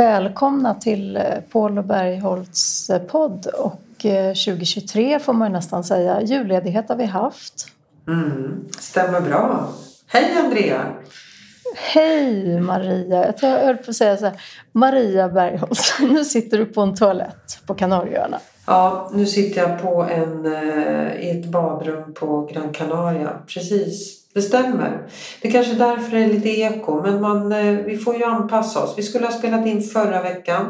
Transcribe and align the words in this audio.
eh, 0.00 0.06
välkomna 0.06 0.74
till 0.74 1.16
eh, 1.16 1.22
Paul 1.52 1.78
och 1.78 1.84
Bergholtz 1.84 2.90
eh, 2.90 3.02
podd. 3.02 3.46
Och 3.46 4.06
eh, 4.06 4.28
2023 4.28 5.18
får 5.18 5.32
man 5.32 5.48
ju 5.48 5.52
nästan 5.52 5.84
säga. 5.84 6.22
Julledighet 6.22 6.88
har 6.88 6.96
vi 6.96 7.04
haft. 7.04 7.66
Mm, 8.08 8.68
stämmer 8.78 9.20
bra. 9.20 9.68
Hej 10.06 10.38
Andrea! 10.44 10.86
Hej 11.76 12.60
Maria! 12.60 13.34
Jag 13.40 13.48
höll 13.48 13.76
på 13.76 13.90
att 13.90 13.96
säga 13.96 14.16
så 14.16 14.24
här. 14.24 14.40
Maria 14.72 15.28
Bergholtz, 15.28 15.94
nu 16.00 16.24
sitter 16.24 16.58
du 16.58 16.66
på 16.66 16.80
en 16.80 16.94
toalett 16.94 17.58
på 17.66 17.74
Kanarieöarna. 17.74 18.40
Ja, 18.66 19.10
nu 19.14 19.26
sitter 19.26 19.60
jag 19.60 19.82
på 19.82 20.02
en, 20.02 20.46
eh, 20.46 21.14
i 21.14 21.40
ett 21.40 21.46
badrum 21.46 22.14
på 22.14 22.48
Gran 22.52 22.72
Canaria. 22.72 23.30
Precis, 23.46 24.19
det 24.34 24.42
stämmer. 24.42 25.06
Det 25.42 25.50
kanske 25.50 25.72
är 25.72 25.78
därför 25.78 26.16
det 26.16 26.22
är 26.24 26.28
lite 26.28 26.48
eko, 26.48 27.02
men 27.02 27.20
man, 27.20 27.52
eh, 27.52 27.76
vi 27.84 27.96
får 27.96 28.16
ju 28.16 28.24
anpassa 28.24 28.82
oss. 28.84 28.94
Vi 28.96 29.02
skulle 29.02 29.26
ha 29.26 29.32
spelat 29.32 29.66
in 29.66 29.82
förra 29.82 30.22
veckan. 30.22 30.64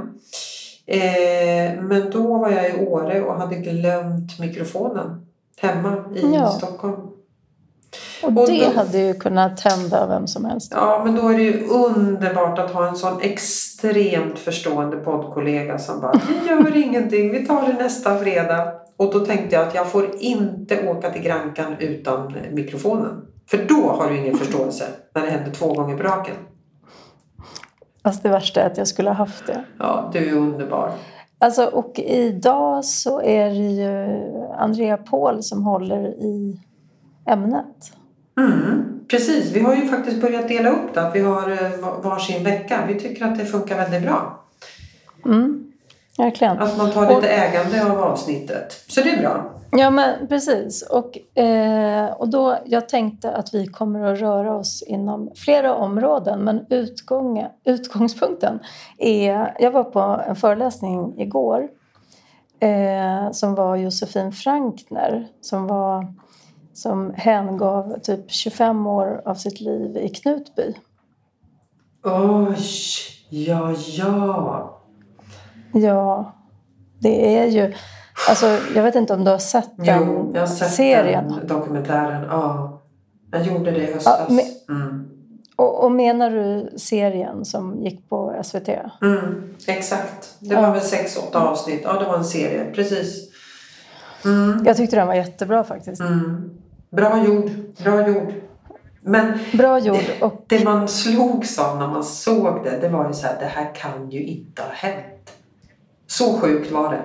Eh, 0.86 1.82
men 1.82 2.10
då 2.12 2.38
var 2.38 2.50
jag 2.50 2.70
i 2.70 2.86
Åre 2.86 3.22
och 3.22 3.34
hade 3.40 3.54
glömt 3.56 4.38
mikrofonen 4.40 5.26
hemma 5.60 5.96
i 6.16 6.32
Ja. 6.34 6.48
Stockholm. 6.50 7.00
Och 8.22 8.28
Och 8.28 8.32
det 8.48 8.64
då- 8.72 8.78
hade 8.78 8.98
ju 8.98 9.14
kunnat 9.14 9.60
hända 9.60 10.06
vem 10.06 10.26
som 10.26 10.44
helst. 10.44 10.72
Ja, 10.76 11.02
men 11.04 11.14
då 11.16 11.28
är 11.28 11.36
det 11.36 11.42
ju 11.42 11.66
underbart 11.68 12.58
att 12.58 12.70
ha 12.70 12.88
en 12.88 12.96
sån 12.96 13.20
extremt 13.22 14.38
förstående 14.38 14.96
poddkollega 14.96 15.78
som 15.78 16.00
bara 16.00 16.20
Vi 16.28 16.48
gör 16.48 16.76
ingenting, 16.76 17.32
vi 17.32 17.46
tar 17.46 17.66
det 17.66 17.72
nästa 17.72 18.18
fredag. 18.18 18.72
Och 18.96 19.12
då 19.12 19.20
tänkte 19.20 19.56
jag 19.56 19.68
att 19.68 19.74
jag 19.74 19.90
får 19.90 20.08
inte 20.18 20.88
åka 20.88 21.10
till 21.10 21.22
Grankan 21.22 21.76
utan 21.78 22.34
mikrofonen. 22.52 23.22
För 23.50 23.64
då 23.68 23.88
har 23.88 24.10
du 24.10 24.16
ingen 24.16 24.36
förståelse 24.36 24.84
när 25.14 25.22
det 25.22 25.30
händer 25.30 25.52
två 25.52 25.72
gånger 25.72 25.96
på 25.96 26.02
raken. 26.02 26.34
Fast 28.02 28.22
det 28.22 28.28
värsta 28.28 28.62
är 28.62 28.66
att 28.66 28.76
jag 28.76 28.88
skulle 28.88 29.10
ha 29.10 29.14
haft 29.14 29.46
det. 29.46 29.64
Ja, 29.78 30.10
du 30.12 30.28
är 30.28 30.32
underbar. 30.32 30.92
Alltså, 31.38 31.64
och 31.64 31.98
idag 31.98 32.84
så 32.84 33.22
är 33.22 33.46
det 33.46 33.54
ju 33.54 34.18
Andrea 34.58 34.96
Paul 34.96 35.42
som 35.42 35.64
håller 35.64 36.06
i 36.06 36.60
ämnet. 37.26 37.92
Mm, 38.38 39.00
precis, 39.08 39.52
vi 39.52 39.60
har 39.60 39.74
ju 39.74 39.88
faktiskt 39.88 40.20
börjat 40.20 40.48
dela 40.48 40.70
upp 40.70 40.94
det. 40.94 41.02
Att 41.02 41.14
vi 41.14 41.20
har 41.20 41.50
eh, 41.50 42.02
varsin 42.02 42.44
vecka. 42.44 42.80
Vi 42.88 43.00
tycker 43.00 43.24
att 43.24 43.38
det 43.38 43.44
funkar 43.44 43.76
väldigt 43.76 44.02
bra. 44.02 44.44
Mm, 45.24 45.72
verkligen. 46.18 46.58
Att 46.58 46.78
man 46.78 46.92
tar 46.92 47.14
lite 47.14 47.28
ägande 47.28 47.84
av 47.84 48.00
avsnittet. 48.00 48.84
Så 48.88 49.00
det 49.00 49.10
är 49.10 49.20
bra. 49.20 49.59
Ja, 49.72 49.90
men 49.90 50.28
precis. 50.28 50.82
Och, 50.82 51.38
eh, 51.38 52.10
och 52.12 52.28
då, 52.28 52.58
jag 52.66 52.88
tänkte 52.88 53.34
att 53.34 53.54
vi 53.54 53.66
kommer 53.66 54.12
att 54.12 54.20
röra 54.20 54.54
oss 54.54 54.82
inom 54.82 55.30
flera 55.36 55.74
områden 55.74 56.44
men 56.44 56.66
utgång, 56.70 57.46
utgångspunkten 57.64 58.58
är... 58.98 59.56
Jag 59.58 59.70
var 59.70 59.84
på 59.84 60.00
en 60.00 60.36
föreläsning 60.36 61.20
igår 61.20 61.68
eh, 62.60 63.30
som 63.32 63.54
var 63.54 63.76
Josefin 63.76 64.32
Frankner 64.32 65.28
som, 65.40 65.66
var, 65.66 66.14
som 66.72 67.14
hängav 67.16 67.98
typ 67.98 68.30
25 68.30 68.86
år 68.86 69.22
av 69.24 69.34
sitt 69.34 69.60
liv 69.60 69.96
i 69.96 70.08
Knutby. 70.08 70.74
Oj, 72.04 72.56
ja, 73.28 73.74
ja. 73.96 74.80
Ja, 75.72 76.32
det 76.98 77.38
är 77.38 77.46
ju... 77.46 77.74
Alltså, 78.28 78.58
jag 78.74 78.82
vet 78.82 78.94
inte 78.94 79.14
om 79.14 79.24
du 79.24 79.30
har 79.30 79.38
sett 79.38 79.70
den 79.76 79.86
Jo, 80.06 80.30
jag 80.34 80.40
har 80.40 80.46
sett 80.46 80.70
serien. 80.72 81.28
den 81.28 81.46
dokumentären. 81.46 82.24
Ja. 82.30 82.76
Jag 83.32 83.42
gjorde 83.42 83.70
det 83.70 83.88
i 83.88 83.92
höstas. 83.92 84.26
Ja, 84.28 84.40
mm. 84.74 85.06
Och, 85.56 85.84
och 85.84 85.92
menar 85.92 86.30
du 86.30 86.70
serien 86.78 87.44
som 87.44 87.82
gick 87.84 88.08
på 88.08 88.40
SVT? 88.44 88.68
Mm, 89.02 89.54
exakt. 89.66 90.34
Det 90.40 90.54
Ja. 90.54 90.60
var 90.60 90.70
väl 90.72 90.80
sex, 90.80 91.16
åtta 91.16 91.48
avsnitt. 91.48 91.80
Ja, 91.84 91.92
det 91.92 92.04
var 92.04 92.16
en 92.16 92.24
serie. 92.24 92.64
Precis. 92.74 93.30
Mm, 94.24 94.62
Jag 94.66 94.76
tyckte 94.76 94.96
den 94.96 95.06
var 95.06 95.14
jättebra 95.14 95.64
faktiskt. 95.64 96.00
mm. 96.00 96.50
Bra 96.90 97.24
gjord. 97.24 97.50
Bra 97.84 98.08
gjord. 98.08 98.32
Men 99.02 99.38
Bra 99.52 99.78
gjord 99.78 100.04
och 100.20 100.44
det 100.46 100.64
man 100.64 100.88
slogs 100.88 101.58
av 101.58 101.78
när 101.78 101.88
man 101.88 102.04
såg 102.04 102.64
det, 102.64 102.78
det 102.80 102.88
var 102.88 103.08
ju 103.08 103.14
så 103.14 103.26
här, 103.26 103.36
det 103.40 103.46
här 103.46 103.74
kan 103.74 104.10
ju 104.10 104.24
inte 104.24 104.62
ha 104.62 104.68
hänt. 104.72 105.32
Så 106.06 106.32
sjukt 106.38 106.70
var 106.72 106.92
det, 106.92 107.02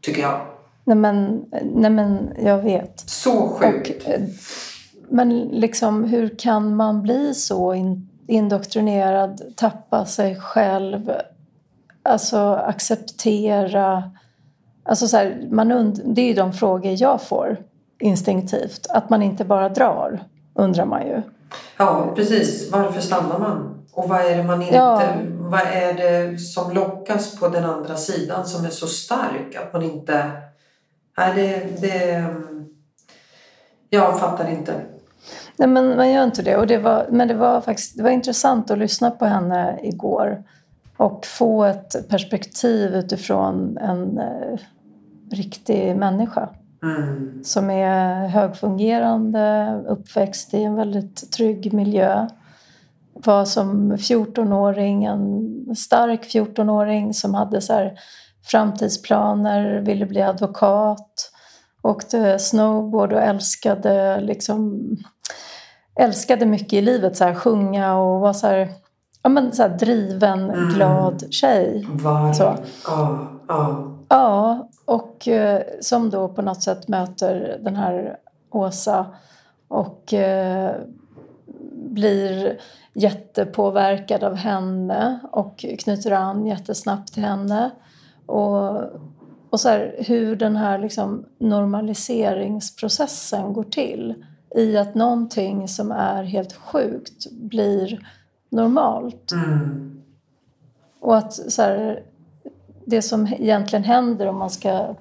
tycker 0.00 0.22
jag. 0.22 0.40
nej 0.84 0.96
men, 0.96 1.44
nej 1.74 1.90
men 1.90 2.32
jag 2.44 2.58
vet. 2.58 3.00
Så 3.00 3.48
sjukt. 3.48 4.08
eh, 4.08 4.20
men 5.08 5.38
liksom 5.38 6.04
hur 6.04 6.38
kan 6.38 6.76
man 6.76 7.02
bli 7.02 7.34
så 7.34 7.74
in, 7.74 8.08
indoktrinerad, 8.26 9.42
tappa 9.56 10.04
sig 10.04 10.36
själv, 10.40 11.12
alltså 12.02 12.38
acceptera... 12.54 14.10
Alltså 14.84 15.08
så 15.08 15.16
här, 15.16 15.48
man 15.50 15.72
und, 15.72 16.00
det 16.04 16.20
är 16.20 16.26
ju 16.26 16.34
de 16.34 16.52
frågor 16.52 16.94
jag 16.96 17.22
får 17.22 17.56
instinktivt. 18.00 18.86
Att 18.90 19.10
man 19.10 19.22
inte 19.22 19.44
bara 19.44 19.68
drar, 19.68 20.20
undrar 20.54 20.84
man 20.84 21.06
ju. 21.06 21.22
Ja, 21.76 22.12
precis. 22.16 22.72
Varför 22.72 23.00
stannar 23.00 23.38
man? 23.38 23.84
Och 23.92 24.08
vad 24.08 24.20
är 24.20 24.36
det 24.36 24.42
man 24.42 24.62
inte... 24.62 24.74
Ja. 24.74 25.02
Vad 25.50 25.60
är 25.60 25.94
det 25.94 26.38
som 26.38 26.72
lockas 26.72 27.40
på 27.40 27.48
den 27.48 27.64
andra 27.64 27.96
sidan 27.96 28.46
som 28.46 28.64
är 28.64 28.70
så 28.70 28.86
stark 28.86 29.54
att 29.54 29.72
man 29.72 29.82
inte... 29.82 30.32
Nej, 31.18 31.34
det... 31.34 31.80
det 31.80 32.24
jag 33.90 34.20
fattar 34.20 34.50
inte. 34.50 34.72
Nej, 35.56 35.68
men 35.68 35.96
man 35.96 36.12
gör 36.12 36.24
inte 36.24 36.42
det. 36.42 36.56
Och 36.56 36.66
det 36.66 36.78
var, 36.78 37.06
men 37.10 37.28
det 37.28 37.34
var 37.34 37.60
faktiskt 37.60 37.96
det 37.96 38.02
var 38.02 38.10
intressant 38.10 38.70
att 38.70 38.78
lyssna 38.78 39.10
på 39.10 39.24
henne 39.24 39.78
igår 39.82 40.44
och 40.96 41.26
få 41.26 41.64
ett 41.64 42.08
perspektiv 42.08 42.94
utifrån 42.94 43.78
en 43.78 44.18
eh, 44.18 44.58
riktig 45.30 45.96
människa 45.96 46.48
Mm. 46.82 47.44
som 47.44 47.70
är 47.70 48.28
högfungerande, 48.28 49.74
uppväxt 49.88 50.54
i 50.54 50.62
en 50.62 50.74
väldigt 50.74 51.32
trygg 51.32 51.72
miljö. 51.72 52.28
Var 53.24 53.44
som 53.44 53.92
14-åring 53.92 55.04
en 55.04 55.76
stark 55.76 56.24
14-åring 56.24 57.14
som 57.14 57.34
hade 57.34 57.60
så 57.60 57.90
framtidsplaner, 58.44 59.80
ville 59.80 60.06
bli 60.06 60.22
advokat, 60.22 61.30
åkte 61.82 62.38
snowboard 62.38 63.12
och 63.12 63.22
älskade 63.22 64.20
liksom 64.20 64.82
älskade 65.98 66.46
mycket 66.46 66.72
i 66.72 66.80
livet, 66.80 67.16
så 67.16 67.24
här, 67.24 67.34
sjunga 67.34 67.96
och 67.96 68.20
var 68.20 68.32
så 68.32 68.46
här, 68.46 68.68
ja, 69.22 69.28
men 69.28 69.52
så 69.52 69.62
här 69.62 69.68
driven, 69.68 70.50
Mm. 70.50 70.68
glad 70.74 71.24
tjej. 71.30 71.86
Var... 71.90 72.32
Så. 72.32 72.54
Ja, 72.86 73.26
ja. 73.48 73.94
Ja, 74.08 74.68
och 74.84 75.28
eh, 75.28 75.62
som 75.80 76.10
då 76.10 76.28
på 76.28 76.42
något 76.42 76.62
sätt 76.62 76.88
möter 76.88 77.58
den 77.64 77.76
här 77.76 78.16
Åsa 78.50 79.06
och 79.68 80.14
eh, 80.14 80.74
blir 81.88 82.58
jättepåverkad 82.92 84.24
av 84.24 84.34
henne 84.34 85.18
och 85.32 85.64
knyter 85.78 86.10
an 86.10 86.46
jättesnabbt 86.46 87.12
till 87.12 87.24
henne. 87.24 87.70
Och, 88.26 88.82
och 89.50 89.60
så 89.60 89.68
här, 89.68 89.94
hur 89.98 90.36
den 90.36 90.56
här 90.56 90.78
liksom 90.78 91.24
normaliseringsprocessen 91.38 93.52
går 93.52 93.64
till 93.64 94.24
i 94.54 94.76
att 94.76 94.94
någonting 94.94 95.68
som 95.68 95.92
är 95.92 96.22
helt 96.22 96.52
sjukt 96.52 97.30
blir 97.30 98.08
normalt. 98.48 99.32
Mm. 99.32 100.02
Och 101.00 101.16
att 101.16 101.32
så 101.32 101.62
här, 101.62 102.02
det 102.84 103.02
som 103.02 103.26
egentligen 103.26 103.84
händer 103.84 104.26
om 104.26 104.38
man 104.38 104.50
ska 104.50 104.94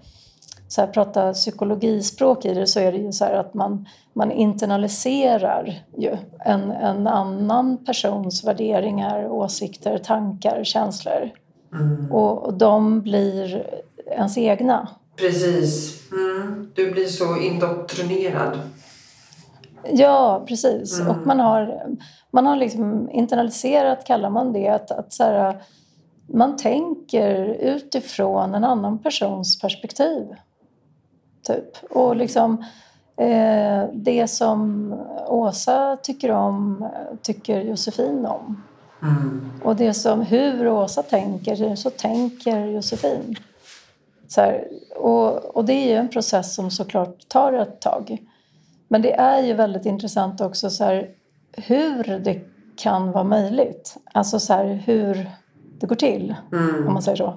så 0.68 0.82
här, 0.82 0.88
prata 0.88 1.34
psykologispråk 1.34 2.46
i 2.46 2.54
det 2.54 2.68
så 2.68 2.80
är 2.80 2.92
det 2.92 2.98
ju 2.98 3.12
så 3.12 3.26
här 3.26 3.34
att 3.34 3.54
man, 3.54 3.88
man 4.14 4.32
internaliserar 4.32 5.84
ju 5.98 6.18
en, 6.40 6.72
en 6.72 7.08
annan 7.08 7.86
persons 7.86 8.44
värderingar, 8.44 9.28
åsikter, 9.28 9.98
tankar, 9.98 10.64
känslor. 10.64 11.32
Mm. 11.74 12.12
Och, 12.12 12.46
och 12.46 12.54
de 12.54 13.02
blir 13.02 13.68
ens 14.12 14.38
egna. 14.38 14.90
Precis. 15.16 16.02
Mm. 16.12 16.72
Du 16.76 16.92
blir 16.92 17.06
så 17.06 17.38
indoktrinerad. 17.38 18.60
Ja, 19.92 20.44
precis. 20.48 21.00
Mm. 21.00 21.12
Och 21.12 21.28
man 21.28 21.40
har, 21.40 21.82
man 22.32 22.46
har 22.46 22.56
liksom 22.56 23.10
internaliserat, 23.10 24.06
kallar 24.06 24.30
man 24.30 24.54
det, 24.54 24.68
att, 24.68 24.92
att 24.92 25.14
så 25.14 25.24
här, 25.24 25.62
man 26.34 26.58
tänker 26.58 27.46
utifrån 27.46 28.56
en 28.56 28.64
annan 28.64 29.00
persons 29.00 29.60
perspektiv. 29.60 30.28
Typ. 31.48 31.92
Och 31.92 32.16
liksom 32.16 32.66
eh, 33.18 33.84
det 33.94 34.28
som 34.28 34.94
Åsa 35.28 35.98
tycker 36.04 36.32
om 36.32 36.90
tycker 37.22 37.62
Josefin 37.62 38.26
om. 38.26 38.64
Mm. 39.02 39.52
Och 39.64 39.76
det 39.76 39.94
som, 39.94 40.22
hur 40.22 40.68
Åsa 40.68 41.04
tänker, 41.04 41.76
så 41.76 41.90
tänker 41.90 42.66
Josefin. 42.66 43.36
Så 44.28 44.42
här, 44.42 44.68
och, 44.96 45.56
och 45.56 45.66
det 45.66 45.74
är 45.74 45.88
ju 45.88 45.96
en 45.96 46.10
process 46.10 46.56
som 46.56 46.72
såklart 46.72 47.30
tar 47.30 47.54
ett 47.54 47.82
tag. 47.82 48.18
Men 48.88 49.02
det 49.02 49.14
är 49.14 49.42
ju 49.42 49.54
väldigt 49.54 49.86
intressant 49.86 50.42
också 50.42 50.70
så 50.70 50.84
här, 50.84 51.10
hur 51.52 52.20
det 52.24 52.42
kan 52.76 53.12
vara 53.12 53.24
möjligt. 53.24 53.98
Alltså 54.14 54.40
så 54.40 54.54
här, 54.54 54.66
hur 54.66 55.30
det 55.80 55.88
går 55.88 55.96
till, 55.96 56.36
Mm. 56.52 56.88
om 56.88 56.94
man 56.94 57.02
säger 57.02 57.18
så. 57.18 57.34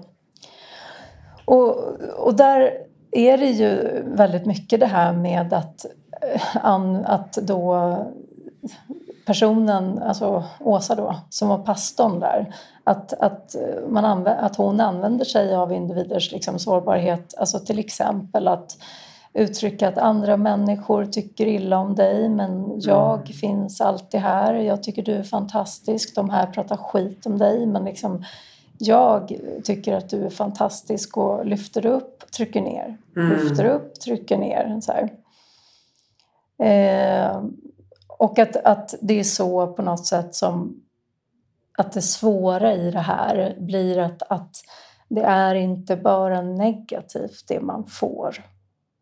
Och, 1.45 1.77
och 2.19 2.35
där 2.35 2.73
är 3.13 3.39
det 3.39 3.47
ju 3.47 4.03
väldigt 4.07 4.47
mycket 4.47 4.81
det 4.81 4.87
här 4.87 5.13
med 5.13 5.53
att, 5.53 5.87
eh, 6.23 7.01
att 7.05 7.33
då 7.33 7.97
personen, 9.27 10.03
alltså 10.03 10.45
Åsa 10.61 10.95
då, 10.95 11.17
som 11.31 11.49
var 11.49 11.59
pastorn 11.59 12.21
där, 12.21 12.55
att, 12.85 13.13
att, 13.13 13.57
man 13.89 14.05
anvä- 14.05 14.39
att 14.41 14.57
hon 14.57 14.81
använder 14.81 15.25
sig 15.25 15.55
av 15.55 15.73
individers 15.73 16.33
liksom 16.33 16.59
sårbarhet, 16.59 17.35
alltså 17.39 17.59
till 17.59 17.79
exempel 17.79 18.49
att 18.49 18.77
uttrycka 19.33 19.89
att 19.89 19.99
andra 19.99 20.37
människor 20.37 21.05
tycker 21.05 21.47
illa 21.47 21.79
om 21.79 21.95
dig 21.95 22.29
men 22.29 22.81
jag 22.81 23.29
finns 23.29 23.81
alltid 23.81 24.21
här, 24.21 24.55
jag 24.55 24.83
tycker 24.83 25.03
du 25.03 25.13
är 25.13 25.23
fantastisk, 25.23 26.15
de 26.15 26.31
här 26.31 26.47
pratar 26.47 26.77
skit 26.77 27.27
om 27.27 27.39
dig 27.39 27.67
men 27.67 27.85
liksom 27.85 28.25
jag 28.81 29.41
tycker 29.65 29.95
att 29.95 30.09
du 30.09 30.25
är 30.27 30.31
fantastisk 30.31 31.17
och 31.17 31.47
lyfter 31.47 31.87
upp, 31.87 32.33
trycker 32.33 32.61
ner. 32.61 32.99
Mm. 33.17 33.31
Lyfter 33.31 33.65
upp, 33.65 34.01
trycker 34.01 34.39
ner. 34.39 34.81
Så. 34.81 34.93
Eh, 36.65 37.43
och 38.09 38.39
att, 38.39 38.57
att 38.57 38.95
det 39.01 39.21
är 39.21 39.25
så 39.25 39.67
på 39.67 39.83
något 39.83 40.07
sätt 40.07 40.35
som 40.35 40.83
att 41.79 41.93
det 41.93 42.03
svåra 42.03 42.75
i 42.75 42.91
det 42.91 43.01
här 43.01 43.57
blir 43.59 43.99
att, 43.99 44.23
att 44.23 44.57
det 45.09 45.23
är 45.23 45.55
inte 45.55 45.97
bara 45.97 46.43
negativt 46.43 47.45
det 47.49 47.61
man 47.61 47.87
får. 47.87 48.45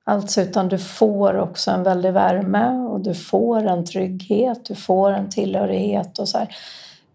Alltså 0.05 0.41
utan 0.41 0.69
du 0.69 0.79
får 0.79 1.39
också 1.39 1.71
en 1.71 1.83
väldig 1.83 2.13
värme 2.13 2.71
och 2.71 3.01
du 3.01 3.15
får 3.15 3.67
en 3.67 3.85
trygghet, 3.85 4.65
du 4.65 4.75
får 4.75 5.13
en 5.13 5.31
tillhörighet 5.31 6.19
och 6.19 6.29
så 6.29 6.39
här. 6.39 6.57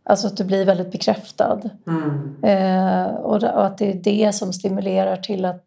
Alltså 0.06 0.28
att 0.28 0.38
du 0.38 0.44
blir 0.44 0.66
väldigt 0.66 0.92
bekräftad. 0.92 1.62
Mm. 1.88 2.44
Eh, 2.44 3.16
och, 3.16 3.66
att 3.66 3.78
det 3.78 3.92
är 3.92 4.04
det 4.04 4.36
som 4.36 4.54
stimulerar 4.54 5.18
till 5.18 5.46
att 5.46 5.66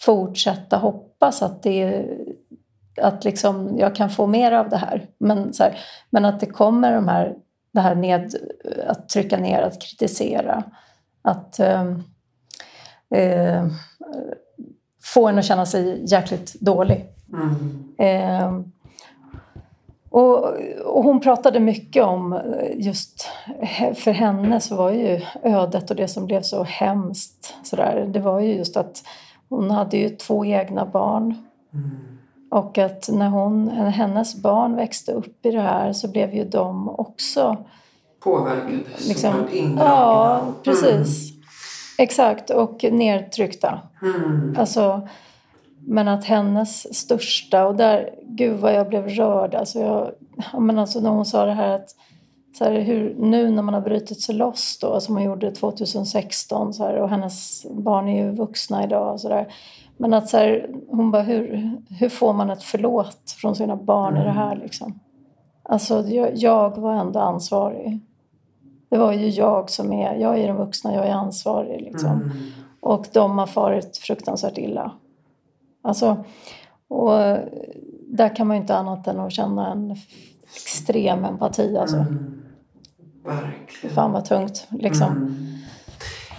fortsätta 0.00 0.76
hoppas 0.76 1.42
att, 1.42 1.62
det, 1.62 2.06
att 3.02 3.24
liksom, 3.24 3.78
jag 3.78 3.94
kan 3.94 4.10
få 4.10 4.26
mer 4.26 4.52
av 4.52 4.68
det 4.68 4.76
här. 4.76 5.06
Men, 5.18 5.52
här, 5.58 5.78
men 6.10 6.24
att 6.24 6.40
det 6.40 6.46
kommer 6.46 6.92
de 6.92 7.08
här, 7.08 7.34
det 7.72 7.80
här 7.80 7.94
ned, 7.94 8.34
att 8.86 9.08
trycka 9.08 9.36
ner, 9.36 9.62
att 9.62 9.82
kritisera. 9.82 10.64
Att 11.22 11.60
eh, 11.60 11.96
eh, 13.14 13.66
få 15.02 15.28
en 15.28 15.38
att 15.38 15.44
känna 15.44 15.66
sig 15.66 16.04
jäkligt 16.12 16.60
dålig. 16.60 17.06
Mm. 17.32 18.72
Och, 20.10 20.44
och 20.84 21.04
hon 21.04 21.20
pratade 21.20 21.60
mycket 21.60 22.04
om 22.04 22.32
eh, 22.32 22.40
just 22.74 23.28
för 23.94 24.10
henne 24.10 24.60
så 24.60 24.76
var 24.76 24.90
ju 24.90 25.20
ödet 25.42 25.90
och 25.90 25.96
det 25.96 26.08
som 26.08 26.26
blev 26.26 26.42
så 26.42 26.62
hemskt 26.62 27.54
sådär, 27.62 28.06
det 28.12 28.20
var 28.20 28.40
ju 28.40 28.54
just 28.54 28.76
att 28.76 29.02
hon 29.48 29.70
hade 29.70 29.96
ju 29.96 30.08
två 30.08 30.44
egna 30.44 30.86
barn 30.86 31.46
Mm. 31.74 31.90
och 32.50 32.78
att 32.78 33.08
när 33.12 33.28
hon, 33.28 33.68
hennes 33.68 34.42
barn 34.42 34.76
växte 34.76 35.12
upp 35.12 35.46
i 35.46 35.50
det 35.50 35.60
här 35.60 35.92
så 35.92 36.08
blev 36.08 36.34
ju 36.34 36.44
de 36.44 36.88
också 36.88 37.56
Påverkade, 38.20 38.78
liksom, 39.08 39.32
ja 39.78 40.42
precis, 40.62 41.32
exakt 41.98 42.50
och 42.50 42.84
nedtryckta. 42.92 43.80
Mm. 44.02 44.56
Alltså, 44.58 45.08
men 45.86 46.08
att 46.08 46.24
hennes 46.24 46.94
största, 46.94 47.66
och 47.66 47.76
där, 47.76 48.14
gud 48.22 48.58
vad 48.58 48.74
jag 48.74 48.88
blev 48.88 49.08
rörd. 49.08 49.54
Alltså 49.54 49.80
jag, 49.80 50.10
ja, 50.52 50.60
men 50.60 50.78
alltså 50.78 51.00
när 51.00 51.10
hon 51.10 51.24
sa 51.24 51.44
det 51.44 51.52
här 51.52 51.74
att 51.74 51.94
så 52.58 52.64
här, 52.64 52.80
hur, 52.80 53.14
nu 53.18 53.50
när 53.50 53.62
man 53.62 53.74
har 53.74 53.80
brutit 53.80 54.20
sig 54.20 54.34
loss 54.34 54.78
då, 54.80 55.00
som 55.00 55.14
hon 55.14 55.24
gjorde 55.24 55.50
2016 55.50 56.74
så 56.74 56.84
här, 56.84 56.96
och 56.96 57.08
hennes 57.08 57.66
barn 57.70 58.08
är 58.08 58.24
ju 58.24 58.30
vuxna 58.30 58.84
idag 58.84 59.12
och 59.12 59.20
så 59.20 59.28
där. 59.28 59.52
Men 59.96 60.14
att 60.14 60.28
så 60.28 60.36
här, 60.36 60.70
hon 60.88 61.10
bara, 61.10 61.22
hur, 61.22 61.72
hur 61.98 62.08
får 62.08 62.32
man 62.32 62.50
ett 62.50 62.62
förlåt 62.62 63.30
från 63.40 63.56
sina 63.56 63.76
barn 63.76 64.16
i 64.16 64.24
det 64.24 64.30
här 64.30 64.56
liksom? 64.56 65.00
Alltså 65.62 66.00
jag, 66.00 66.36
jag 66.36 66.78
var 66.78 66.94
ändå 66.94 67.20
ansvarig. 67.20 68.00
Det 68.88 68.98
var 68.98 69.12
ju 69.12 69.28
jag 69.28 69.70
som 69.70 69.92
är, 69.92 70.14
jag 70.14 70.38
är 70.38 70.46
den 70.46 70.56
vuxna, 70.56 70.94
jag 70.94 71.06
är 71.06 71.12
ansvarig 71.12 71.82
liksom. 71.82 72.10
Mm. 72.10 72.30
Och 72.80 73.06
de 73.12 73.38
har 73.38 73.46
farit 73.46 73.96
fruktansvärt 73.96 74.58
illa. 74.58 74.92
Alltså, 75.82 76.24
och 76.88 77.10
där 78.08 78.36
kan 78.36 78.46
man 78.46 78.56
ju 78.56 78.60
inte 78.60 78.76
annat 78.76 79.06
än 79.06 79.20
att 79.20 79.32
känna 79.32 79.72
en 79.72 79.96
extrem 80.56 81.24
empati. 81.24 81.76
Alltså. 81.76 81.96
Mm. 81.96 82.42
Verkligen. 83.24 83.94
Fan 83.94 84.12
vad 84.12 84.24
tungt. 84.24 84.66
Liksom. 84.70 85.06
Mm. 85.06 85.46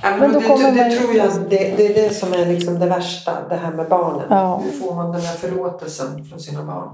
Men 0.02 0.20
Men 0.20 0.34
då 0.34 0.40
det, 0.40 0.48
kommer 0.48 0.72
det, 0.72 0.82
man 0.82 0.98
tror 0.98 1.16
jag 1.16 1.50
det, 1.50 1.78
det 1.78 1.88
är 1.88 2.04
det 2.04 2.14
som 2.14 2.34
är 2.34 2.46
liksom 2.46 2.80
det 2.80 2.86
värsta, 2.86 3.48
det 3.50 3.56
här 3.56 3.72
med 3.72 3.90
barnen. 3.90 4.28
Ja. 4.30 4.62
Hur 4.64 4.72
får 4.72 4.96
man 4.96 5.12
den 5.12 5.22
här 5.22 5.36
förlåtelsen 5.36 6.26
från 6.26 6.40
sina 6.40 6.64
barn? 6.64 6.90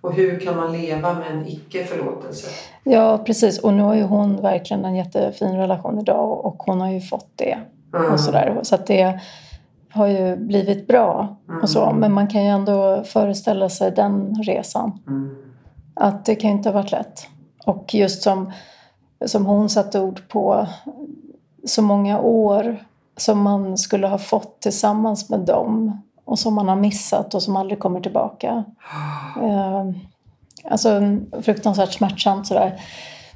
Och 0.00 0.12
hur 0.14 0.40
kan 0.40 0.56
man 0.56 0.72
leva 0.72 1.14
med 1.14 1.30
en 1.30 1.46
icke-förlåtelse? 1.46 2.48
Ja, 2.82 3.18
precis. 3.18 3.58
Och 3.58 3.74
nu 3.74 3.82
har 3.82 3.94
ju 3.94 4.02
hon 4.02 4.42
verkligen 4.42 4.84
en 4.84 4.94
jättefin 4.94 5.56
relation 5.56 5.98
idag 5.98 6.44
och 6.44 6.62
hon 6.62 6.80
har 6.80 6.90
ju 6.90 7.00
fått 7.00 7.30
det. 7.36 7.58
Mm. 7.94 8.12
Och 8.12 8.20
sådär. 8.20 8.58
Så 8.62 8.74
att 8.74 8.86
det 8.86 9.20
har 9.94 10.06
ju 10.06 10.36
blivit 10.36 10.88
bra. 10.88 11.36
Och 11.62 11.70
så. 11.70 11.92
Men 11.92 12.12
man 12.12 12.28
kan 12.28 12.42
ju 12.42 12.48
ändå 12.48 13.04
föreställa 13.04 13.68
sig 13.68 13.90
den 13.90 14.42
resan. 14.42 15.02
Mm. 15.06 15.36
Att 15.94 16.24
det 16.24 16.34
kan 16.34 16.50
ju 16.50 16.56
inte 16.56 16.68
ha 16.68 16.74
varit 16.74 16.92
lätt. 16.92 17.26
Och 17.66 17.94
just 17.94 18.22
som, 18.22 18.52
som 19.26 19.46
hon 19.46 19.68
satte 19.68 20.00
ord 20.00 20.28
på, 20.28 20.66
så 21.64 21.82
många 21.82 22.20
år 22.20 22.84
som 23.16 23.42
man 23.42 23.78
skulle 23.78 24.06
ha 24.06 24.18
fått 24.18 24.60
tillsammans 24.60 25.30
med 25.30 25.40
dem 25.40 26.02
och 26.24 26.38
som 26.38 26.54
man 26.54 26.68
har 26.68 26.76
missat 26.76 27.34
och 27.34 27.42
som 27.42 27.56
aldrig 27.56 27.78
kommer 27.78 28.00
tillbaka. 28.00 28.64
Eh, 29.42 29.84
alltså 30.70 31.00
fruktansvärt 31.42 31.92
smärtsamt 31.92 32.46
sådär. 32.46 32.80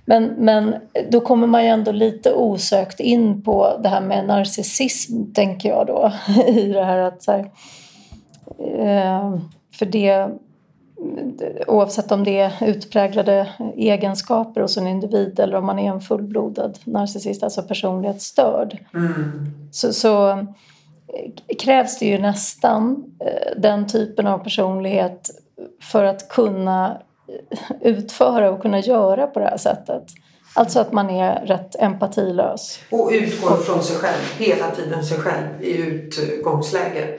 Men, 0.08 0.25
men 0.25 0.75
då 1.10 1.20
kommer 1.20 1.47
man 1.47 1.64
ju 1.64 1.68
ändå 1.68 1.92
lite 1.92 2.33
osökt 2.33 3.00
in 3.00 3.42
på 3.42 3.78
det 3.83 3.88
här 3.88 4.00
med 4.00 4.26
narcissism, 4.26 5.33
tänker 5.35 5.68
jag 5.68 5.87
då. 5.87 6.12
I 6.47 6.73
det 6.73 6.85
här 6.85 6.99
att 6.99 7.23
så 7.23 7.33
här, 7.33 7.50
eh, 8.59 9.38
för 9.73 9.87
det 9.87 10.30
oavsett 11.66 12.12
om 12.12 12.25
det 12.25 12.38
är 12.38 12.52
utpräglade 12.61 13.49
egenskaper 13.76 14.61
hos 14.61 14.76
en 14.76 14.87
individ 14.87 15.40
eller 15.40 15.56
om 15.56 15.66
man 15.66 15.78
är 15.78 15.92
en 15.92 16.00
fullblodad 16.00 16.78
narcissist, 16.85 17.42
alltså 17.42 17.62
personlighetsstörd, 17.62 18.78
Mm. 18.94 19.50
så, 19.73 19.92
så 19.92 20.30
eh, 20.30 20.47
krävs 21.59 21.99
det 21.99 22.06
ju 22.06 22.18
nästan 22.18 23.04
eh, 23.25 23.61
den 23.61 23.87
typen 23.87 24.26
av 24.26 24.38
personlighet 24.38 25.30
för 25.83 26.04
att 26.04 26.28
kunna 26.28 27.02
utföra 27.80 28.50
och 28.50 28.62
kunna 28.62 28.80
göra 28.80 29.26
på 29.26 29.40
det 29.40 29.47
här 29.47 29.56
sättet. 29.56 30.02
Alltså 30.54 30.80
att 30.80 30.92
man 30.92 31.11
är 31.11 31.47
rätt 31.47 31.76
empatilös. 31.78 32.80
Och 32.90 33.11
utgår 33.12 33.56
från 33.56 33.82
sig 33.82 33.97
själv, 33.97 34.23
hela 34.38 34.70
tiden 34.70 35.04
sig 35.04 35.18
själv 35.18 35.62
i 35.62 35.76
utgångsläge. 35.76 37.18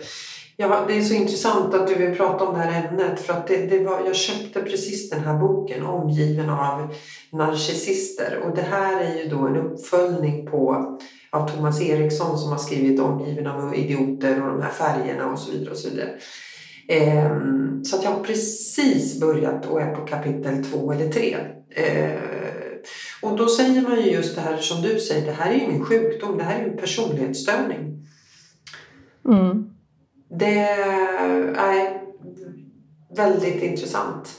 Ja, 0.62 0.86
det 0.88 0.98
är 0.98 1.02
så 1.02 1.14
intressant 1.14 1.74
att 1.74 1.88
du 1.88 1.96
vill 1.96 2.18
prata 2.18 2.46
om 2.46 2.54
det 2.54 2.60
här 2.60 2.88
ämnet 2.88 3.20
för 3.20 3.34
att 3.34 3.48
det, 3.48 3.58
det 3.58 3.80
var, 3.80 4.02
jag 4.06 4.16
köpte 4.16 4.62
precis 4.62 5.10
den 5.10 5.20
här 5.20 5.34
boken 5.34 5.86
Omgiven 5.86 6.50
av 6.50 6.96
narcissister 7.32 8.40
och 8.44 8.56
det 8.56 8.62
här 8.62 9.02
är 9.02 9.24
ju 9.24 9.30
då 9.30 9.38
en 9.48 9.58
uppföljning 9.58 10.46
på 10.46 10.98
av 11.32 11.50
Thomas 11.50 11.82
Eriksson 11.82 12.38
som 12.38 12.52
har 12.52 12.58
skrivit 12.58 13.00
Omgiven 13.00 13.48
av 13.48 13.76
idioter 13.76 14.42
och 14.42 14.48
de 14.48 14.62
här 14.62 14.72
färgerna 14.72 15.32
och 15.32 15.40
så 15.40 15.52
vidare. 15.52 15.72
Och 15.72 15.78
så 15.78 15.90
vidare. 15.90 16.10
Ehm, 16.90 17.84
så 17.84 17.96
att 17.96 18.04
jag 18.04 18.12
har 18.12 18.24
precis 18.24 19.20
börjat 19.20 19.66
och 19.66 19.82
är 19.82 19.96
på 19.96 20.06
kapitel 20.06 20.64
två 20.64 20.92
eller 20.92 21.12
tre. 21.12 21.38
Ehm, 21.76 22.20
och 23.22 23.38
då 23.38 23.48
säger 23.48 23.82
man 23.82 23.96
ju 23.96 24.12
just 24.12 24.36
det 24.36 24.42
här 24.42 24.58
som 24.58 24.82
du 24.82 25.00
säger, 25.00 25.26
det 25.26 25.32
här 25.32 25.52
är 25.52 25.56
ju 25.56 25.62
ingen 25.62 25.86
sjukdom, 25.86 26.38
det 26.38 26.44
här 26.44 26.60
är 26.60 26.64
ju 26.64 26.72
en 26.72 26.78
personlighetsstörning. 26.78 28.08
Mm. 29.26 29.70
Det 30.30 30.60
är 31.56 32.02
väldigt 33.16 33.64
intressant. 33.64 34.30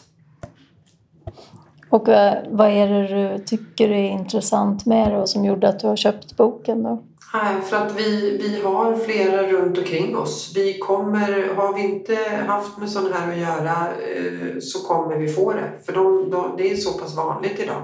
Och 1.89 2.09
eh, 2.09 2.39
vad 2.51 2.71
är 2.71 2.89
det 2.89 3.07
du 3.07 3.45
tycker 3.45 3.91
är 3.91 4.11
intressant 4.11 4.87
med 4.87 5.13
det 5.13 5.19
och 5.19 5.29
som 5.29 5.45
gjorde 5.45 5.69
att 5.69 5.81
du 5.81 5.87
har 5.87 5.97
köpt 5.97 6.37
boken 6.37 6.83
då? 6.83 7.05
Nej, 7.33 7.63
För 7.63 7.77
att 7.77 7.97
vi, 7.97 8.39
vi 8.39 8.61
har 8.61 8.97
flera 8.97 9.47
runt 9.47 9.79
omkring 9.79 10.17
oss. 10.17 10.53
Vi 10.55 10.79
kommer, 10.79 11.55
har 11.55 11.75
vi 11.75 11.81
inte 11.81 12.17
haft 12.47 12.79
med 12.79 12.91
sådana 12.91 13.17
här 13.17 13.33
att 13.33 13.39
göra 13.39 13.89
eh, 13.89 14.59
så 14.61 14.87
kommer 14.87 15.17
vi 15.17 15.33
få 15.33 15.53
det. 15.53 15.71
För 15.87 15.93
de, 15.93 16.31
de, 16.31 16.55
det 16.57 16.71
är 16.71 16.77
så 16.77 16.93
pass 16.93 17.17
vanligt 17.17 17.61
idag. 17.61 17.83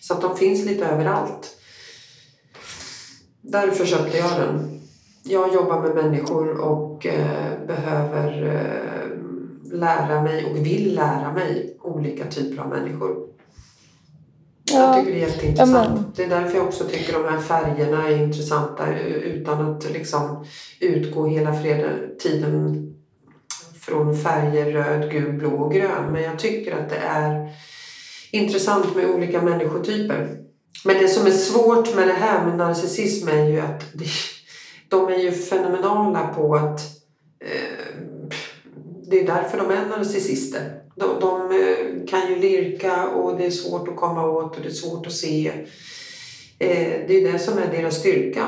Så 0.00 0.14
att 0.14 0.20
de 0.20 0.36
finns 0.36 0.66
lite 0.66 0.86
överallt. 0.86 1.56
Därför 3.40 3.84
köpte 3.84 4.18
jag 4.18 4.30
den. 4.30 4.80
Jag 5.22 5.54
jobbar 5.54 5.80
med 5.80 5.94
människor 5.94 6.60
och 6.60 7.06
eh, 7.06 7.66
behöver 7.66 8.46
eh, 8.46 9.78
lära 9.78 10.22
mig 10.22 10.44
och 10.44 10.56
vill 10.56 10.94
lära 10.94 11.32
mig 11.32 11.76
olika 11.82 12.24
typer 12.24 12.62
av 12.62 12.68
människor. 12.68 13.16
Jag 14.74 14.94
tycker 14.98 15.12
det 15.12 15.24
är 15.24 15.28
jätteintressant. 15.28 15.74
Ja, 15.74 15.94
men... 15.94 16.04
Det 16.16 16.24
är 16.24 16.28
därför 16.28 16.56
jag 16.56 16.66
också 16.66 16.84
tycker 16.84 17.12
de 17.12 17.24
här 17.24 17.40
färgerna 17.40 18.08
är 18.08 18.16
intressanta 18.16 18.98
utan 19.24 19.70
att 19.70 19.90
liksom 19.90 20.44
utgå 20.80 21.26
hela 21.26 21.56
tiden 22.22 22.86
från 23.80 24.16
färger 24.16 24.72
röd, 24.72 25.10
gul, 25.10 25.32
blå 25.32 25.50
och 25.50 25.72
grön. 25.72 26.12
Men 26.12 26.22
jag 26.22 26.38
tycker 26.38 26.76
att 26.76 26.90
det 26.90 26.96
är 26.96 27.48
intressant 28.30 28.96
med 28.96 29.10
olika 29.10 29.42
människotyper. 29.42 30.36
Men 30.84 30.98
det 30.98 31.08
som 31.08 31.26
är 31.26 31.30
svårt 31.30 31.94
med 31.96 32.08
det 32.08 32.14
här 32.14 32.46
med 32.46 32.56
narcissism 32.56 33.28
är 33.28 33.48
ju 33.48 33.60
att 33.60 33.84
de 34.88 35.08
är 35.08 35.18
ju 35.18 35.32
fenomenala 35.32 36.26
på 36.26 36.54
att 36.54 36.99
det 39.10 39.20
är 39.20 39.26
därför 39.26 39.58
de 39.58 39.70
är 39.70 39.86
narcissister. 39.86 40.60
De, 40.94 41.20
de, 41.20 41.40
eh, 41.40 42.06
kan 42.06 42.28
ju 42.28 42.36
lirka 42.36 43.08
och 43.08 43.36
det 43.38 43.46
är 43.46 43.50
svårt 43.50 43.88
att 43.88 43.96
komma 43.96 44.26
åt 44.26 44.56
och 44.56 44.62
det 44.62 44.68
är 44.68 44.72
svårt 44.72 45.06
att 45.06 45.12
se. 45.12 45.48
Eh, 46.58 47.06
det 47.08 47.14
är 47.14 47.32
det 47.32 47.38
som 47.38 47.58
är 47.58 47.66
deras 47.66 47.94
styrka. 47.94 48.46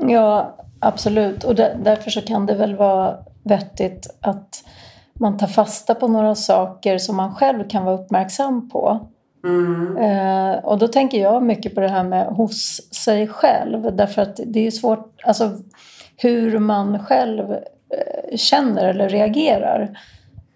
Ja, 0.00 0.56
absolut. 0.80 1.44
Och 1.44 1.54
därför 1.54 2.10
så 2.10 2.20
kan 2.20 2.46
det 2.46 2.54
väl 2.54 2.76
vara 2.76 3.16
vettigt 3.42 4.06
att 4.20 4.64
man 5.12 5.38
tar 5.38 5.46
fasta 5.46 5.94
på 5.94 6.08
några 6.08 6.34
saker 6.34 6.98
som 6.98 7.16
man 7.16 7.34
själv 7.34 7.68
kan 7.68 7.84
vara 7.84 8.00
uppmärksam 8.00 8.70
på. 8.70 9.08
Mm. 9.44 9.96
Eh, 9.96 10.64
och 10.64 10.78
då 10.78 10.88
tänker 10.88 11.20
jag 11.20 11.42
mycket 11.42 11.74
på 11.74 11.80
det 11.80 11.88
här 11.88 12.04
med 12.04 12.26
hos 12.26 12.92
sig 12.94 13.28
själv. 13.28 13.96
Därför 13.96 14.22
att 14.22 14.40
det 14.46 14.66
är 14.66 14.70
svårt, 14.70 15.22
alltså 15.24 15.50
hur 16.16 16.58
man 16.58 16.98
själv 16.98 17.56
känner 18.36 18.88
eller 18.88 19.08
reagerar. 19.08 19.98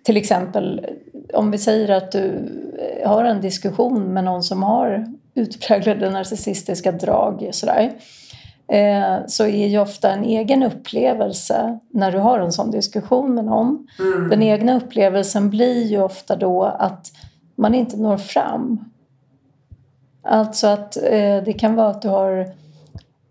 Till 0.03 0.17
exempel 0.17 0.87
om 1.33 1.51
vi 1.51 1.59
säger 1.59 1.89
att 1.89 2.12
du 2.12 2.49
eh, 2.79 3.11
har 3.11 3.25
en 3.25 3.41
diskussion 3.41 4.12
med 4.12 4.25
någon 4.25 4.43
som 4.43 4.62
har 4.62 5.07
utpräglade 5.35 6.11
narcissistiska 6.11 6.93
drag. 6.93 7.49
Sådär. 7.53 7.93
Eh, 8.69 9.17
så 9.27 9.45
är 9.45 9.67
ju 9.67 9.79
ofta 9.79 10.11
en 10.11 10.25
egen 10.25 10.62
upplevelse 10.62 11.79
när 11.91 12.12
du 12.12 12.19
har 12.19 12.39
en 12.39 12.53
sån 12.53 12.71
diskussion 12.71 13.35
med 13.35 13.45
någon. 13.45 13.87
Mm. 13.99 14.29
Den 14.29 14.43
egna 14.43 14.77
upplevelsen 14.77 15.51
blir 15.51 15.85
ju 15.85 16.03
ofta 16.03 16.37
då 16.37 16.62
att 16.62 17.12
man 17.55 17.75
inte 17.75 17.97
når 17.97 18.17
fram. 18.17 18.85
Alltså 20.23 20.67
att 20.67 20.97
eh, 20.97 21.43
det 21.45 21.57
kan 21.59 21.75
vara 21.75 21.89
att 21.89 22.03
du 22.03 22.09
har 22.09 22.49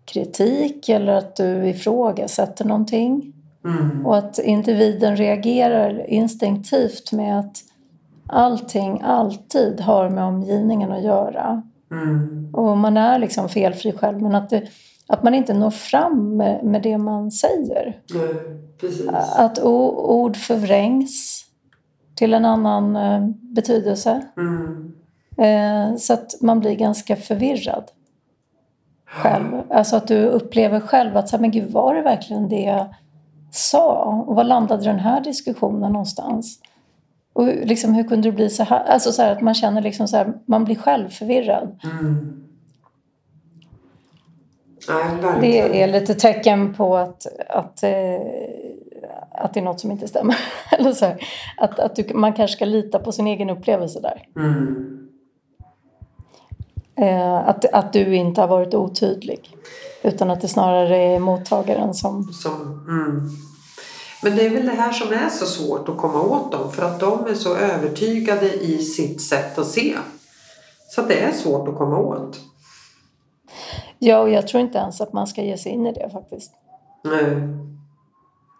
kritik 0.04 0.88
eller 0.88 1.12
att 1.12 1.36
du 1.36 1.68
ifrågasätter 1.68 2.64
någonting. 2.64 3.32
Mm. 3.64 4.06
Och 4.06 4.18
att 4.18 4.38
individen 4.38 5.16
reagerar 5.16 6.10
instinktivt 6.10 7.12
med 7.12 7.38
att 7.38 7.56
allting 8.26 9.00
alltid 9.04 9.80
har 9.80 10.08
med 10.08 10.24
omgivningen 10.24 10.92
att 10.92 11.02
göra. 11.02 11.62
Mm. 11.90 12.50
Och 12.54 12.78
man 12.78 12.96
är 12.96 13.18
liksom 13.18 13.48
felfri 13.48 13.92
själv 13.92 14.22
men 14.22 14.34
att, 14.34 14.50
det, 14.50 14.62
att 15.06 15.22
man 15.22 15.34
inte 15.34 15.54
når 15.54 15.70
fram 15.70 16.36
med, 16.36 16.64
med 16.64 16.82
det 16.82 16.98
man 16.98 17.30
säger. 17.30 17.96
Nej, 18.14 19.24
att 19.36 19.58
ord 19.62 20.36
förvrängs 20.36 21.44
till 22.14 22.34
en 22.34 22.44
annan 22.44 22.96
eh, 22.96 23.28
betydelse. 23.42 24.22
Mm. 24.36 24.92
Eh, 25.36 25.96
så 25.96 26.12
att 26.12 26.34
man 26.40 26.60
blir 26.60 26.74
ganska 26.74 27.16
förvirrad 27.16 27.84
själv. 29.06 29.62
Alltså 29.70 29.96
att 29.96 30.08
du 30.08 30.26
upplever 30.26 30.80
själv 30.80 31.16
att 31.16 31.40
men 31.40 31.50
gud, 31.50 31.70
var 31.70 31.94
det 31.94 32.02
verkligen 32.02 32.48
det 32.48 32.86
sa? 33.54 34.04
Och 34.26 34.36
var 34.36 34.44
landade 34.44 34.84
den 34.84 34.98
här 34.98 35.20
diskussionen 35.20 35.92
någonstans? 35.92 36.58
Och 37.32 37.46
liksom, 37.46 37.94
hur 37.94 38.04
kunde 38.04 38.28
det 38.28 38.36
bli 38.36 38.50
så 38.50 38.62
här? 38.62 38.84
Alltså 38.84 39.12
så 39.12 39.22
här, 39.22 39.32
att 39.32 39.40
man 39.40 39.54
känner 39.54 39.82
liksom 39.82 40.08
så 40.08 40.16
här, 40.16 40.32
man 40.46 40.64
blir 40.64 40.76
själv 40.76 41.08
förvirrad. 41.08 41.80
Mm. 41.84 42.42
Det 45.40 45.82
är 45.82 45.92
lite 45.92 46.14
tecken 46.14 46.74
på 46.74 46.96
att, 46.96 47.26
att, 47.48 47.82
eh, 47.82 48.20
att 49.30 49.54
det 49.54 49.60
är 49.60 49.64
något 49.64 49.80
som 49.80 49.90
inte 49.90 50.08
stämmer. 50.08 50.36
Eller 50.78 50.92
så 50.92 51.04
här, 51.04 51.16
att 51.56 51.78
att 51.78 51.96
du, 51.96 52.14
man 52.14 52.32
kanske 52.32 52.56
ska 52.56 52.64
lita 52.64 52.98
på 52.98 53.12
sin 53.12 53.26
egen 53.26 53.50
upplevelse 53.50 54.00
där. 54.00 54.26
Mm. 54.36 55.01
Eh, 56.96 57.48
att, 57.48 57.64
att 57.64 57.92
du 57.92 58.16
inte 58.16 58.40
har 58.40 58.48
varit 58.48 58.74
otydlig. 58.74 59.56
Utan 60.02 60.30
att 60.30 60.40
det 60.40 60.48
snarare 60.48 60.96
är 60.96 61.18
mottagaren 61.18 61.94
som... 61.94 62.32
som 62.32 62.84
mm. 62.88 63.30
Men 64.22 64.36
det 64.36 64.46
är 64.46 64.50
väl 64.50 64.66
det 64.66 64.72
här 64.72 64.92
som 64.92 65.12
är 65.12 65.28
så 65.28 65.46
svårt 65.46 65.88
att 65.88 65.96
komma 65.96 66.22
åt 66.22 66.52
dem 66.52 66.72
för 66.72 66.82
att 66.82 67.00
de 67.00 67.26
är 67.26 67.34
så 67.34 67.56
övertygade 67.56 68.52
i 68.52 68.78
sitt 68.78 69.22
sätt 69.22 69.58
att 69.58 69.66
se. 69.66 69.96
Så 70.90 71.00
att 71.00 71.08
det 71.08 71.20
är 71.20 71.32
svårt 71.32 71.68
att 71.68 71.78
komma 71.78 71.98
åt. 71.98 72.40
Ja, 73.98 74.18
och 74.18 74.30
jag 74.30 74.48
tror 74.48 74.60
inte 74.60 74.78
ens 74.78 75.00
att 75.00 75.12
man 75.12 75.26
ska 75.26 75.42
ge 75.42 75.56
sig 75.58 75.72
in 75.72 75.86
i 75.86 75.92
det 75.92 76.10
faktiskt. 76.12 76.52
Nej. 77.04 77.48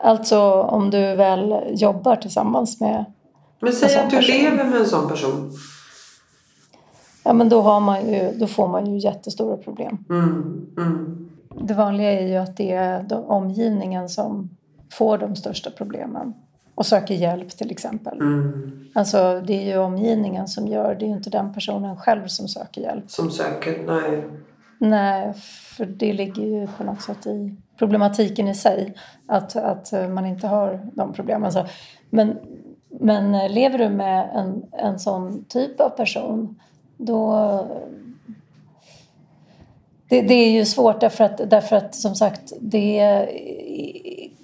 Alltså 0.05 0.53
om 0.53 0.91
du 0.91 1.15
väl 1.15 1.55
jobbar 1.71 2.17
tillsammans 2.17 2.81
med 2.81 3.05
Men 3.61 3.73
säg 3.73 3.97
att 3.97 4.11
du 4.11 4.17
person. 4.17 4.35
lever 4.35 4.65
med 4.65 4.81
en 4.81 4.89
sån 4.89 5.09
person. 5.09 5.53
Ja, 7.25 7.33
men 7.33 7.49
då, 7.49 7.61
har 7.61 7.81
man 7.81 8.13
ju, 8.13 8.33
då 8.39 8.47
får 8.47 8.69
man 8.69 8.87
ju 8.87 8.99
jättestora 8.99 9.57
problem. 9.57 10.05
Mm. 10.11 10.67
Mm. 10.79 11.29
Det 11.61 11.75
vanliga 11.75 12.21
är 12.21 12.27
ju 12.27 12.37
att 12.37 12.57
det 12.57 12.73
är 12.73 13.31
omgivningen 13.31 14.09
som 14.09 14.51
får 14.93 15.19
de 15.19 15.37
största 15.37 15.71
problemen 15.71 16.35
och 16.75 16.87
söker 16.87 17.15
hjälp 17.15 17.49
till 17.49 17.71
exempel. 17.71 18.21
Mm. 18.21 18.87
Alltså 18.95 19.43
det 19.47 19.53
är 19.53 19.67
ju 19.67 19.79
omgivningen 19.79 20.49
som 20.49 20.67
gör 20.67 20.95
det 20.95 21.05
är 21.05 21.09
ju 21.09 21.15
inte 21.15 21.31
den 21.31 21.55
personen 21.55 21.97
själv 21.97 22.27
som 22.27 22.49
söker 22.49 22.81
hjälp. 22.81 23.11
Som 23.11 23.31
söker, 23.31 23.87
nej. 23.87 24.25
Nej, 24.79 25.33
för 25.77 25.87
det 25.87 26.13
ligger 26.13 26.43
ju 26.43 26.67
på 26.79 26.85
något 26.85 27.03
sätt 27.03 27.27
i 27.27 27.57
problematiken 27.79 28.49
i 28.49 28.55
sig 28.55 28.95
att, 29.27 29.57
att 29.57 29.93
man 29.93 30.27
inte 30.27 30.47
har 30.47 30.91
de 30.93 31.13
problemen. 31.13 31.45
Alltså, 31.45 31.67
men, 32.11 32.39
men 33.01 33.53
lever 33.53 33.79
du 33.79 33.89
med 33.89 34.31
en, 34.35 34.63
en 34.73 34.99
sån 34.99 35.45
typ 35.45 35.81
av 35.81 35.89
person 35.89 36.61
då 37.07 37.67
det, 40.09 40.23
det, 40.23 40.35
är 40.35 40.51
ju 40.51 40.65
svårt 40.65 41.01
därför 41.01 41.25
att, 41.25 41.51
därför 41.51 41.77
att 41.77 41.95
som 41.95 42.15
sagt 42.15 42.53
det 42.61 43.29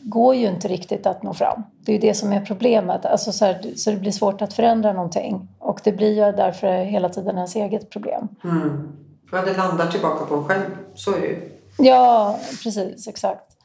går 0.08 0.34
ju 0.34 0.46
inte 0.46 0.68
riktigt 0.68 1.06
att 1.06 1.22
nå 1.22 1.34
fram. 1.34 1.62
Det 1.80 1.92
är 1.92 1.94
ju 1.94 2.00
det 2.00 2.14
som 2.14 2.32
är 2.32 2.40
problemet. 2.40 3.06
Alltså 3.06 3.32
så, 3.32 3.44
här, 3.44 3.72
så 3.76 3.90
det 3.90 3.96
blir 3.96 4.12
svårt 4.12 4.42
att 4.42 4.52
förändra 4.52 4.92
någonting. 4.92 5.48
Och 5.58 5.80
det 5.84 5.92
blir 5.92 6.26
ju 6.26 6.32
därför 6.36 6.84
hela 6.84 7.08
tiden 7.08 7.36
ens 7.36 7.56
eget 7.56 7.90
problem. 7.90 8.28
Mm. 8.44 8.88
För 9.30 9.46
det 9.46 9.56
landar 9.56 9.86
tillbaka 9.86 10.24
på 10.24 10.34
en 10.34 10.44
själv. 10.44 10.62
Så 10.94 11.16
är 11.16 11.20
det 11.20 11.26
ju. 11.26 11.58
Ja, 11.78 12.38
precis. 12.62 13.08
Exakt. 13.08 13.56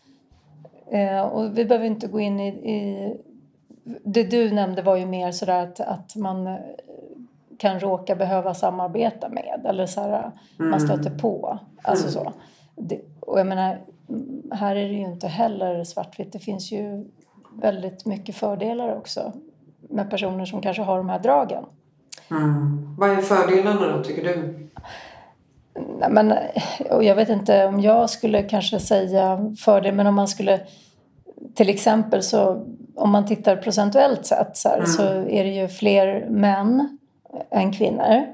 Eh, 0.92 1.22
och 1.22 1.58
vi 1.58 1.66
behöver 1.66 1.86
inte 1.86 2.08
gå 2.08 2.20
in 2.20 2.40
i, 2.40 2.48
i... 2.48 3.18
Det 4.04 4.24
du 4.24 4.52
nämnde 4.52 4.82
var 4.82 4.96
ju 4.96 5.06
mer 5.06 5.32
sådär 5.32 5.64
att, 5.64 5.80
att 5.80 6.16
man 6.16 6.58
kan 7.58 7.80
råka 7.80 8.16
behöva 8.16 8.54
samarbeta 8.54 9.30
med 9.30 9.66
eller 9.66 9.86
så 9.86 10.02
här, 10.02 10.32
mm. 10.60 10.72
man 10.72 10.82
stöter 10.82 11.10
på. 11.10 11.60
Alltså 11.82 12.08
mm. 12.08 12.14
så. 12.14 12.34
Det, 12.76 13.02
och 13.20 13.40
jag 13.40 13.48
menar, 13.48 13.82
här 14.52 14.76
är 14.76 14.88
det 14.88 14.94
ju 14.94 15.06
inte 15.06 15.28
heller 15.28 15.84
svartvitt. 15.84 16.34
Det 16.34 16.40
finns 16.40 16.72
ju 16.72 17.06
väldigt 17.62 18.06
mycket 18.06 18.36
fördelar 18.36 18.96
också 18.96 19.34
med 19.90 20.10
personer 20.10 20.46
som 20.46 20.62
kanske 20.62 20.84
har 20.84 20.98
de 20.98 21.10
här 21.10 21.20
dragen. 21.20 21.66
Mm. 22.32 22.96
Vad 22.98 23.10
är 23.10 23.18
fördelarna 23.18 23.98
då, 23.98 24.04
tycker 24.04 24.24
du? 24.24 24.60
Nej, 26.00 26.10
men, 26.12 26.34
och 26.92 27.04
jag 27.04 27.16
vet 27.16 27.30
inte 27.30 27.66
om 27.66 27.80
jag 27.80 28.10
skulle 28.10 28.44
kanske 28.44 28.80
säga 28.80 29.54
fördel, 29.60 29.96
men 29.96 30.08
om 30.08 30.16
man 30.16 30.28
skulle 30.28 30.60
till 31.56 31.70
exempel 31.70 32.24
så 32.24 32.66
om 32.96 33.10
man 33.10 33.26
tittar 33.26 33.56
procentuellt 33.56 34.26
sett 34.26 34.58
så, 34.58 34.70
här, 34.70 34.76
mm. 34.76 34.88
så 34.88 35.04
är 35.04 35.44
det 35.44 35.50
ju 35.50 35.68
fler 35.68 36.30
män 36.30 36.98
än 37.52 37.74
kvinnor. 37.74 38.26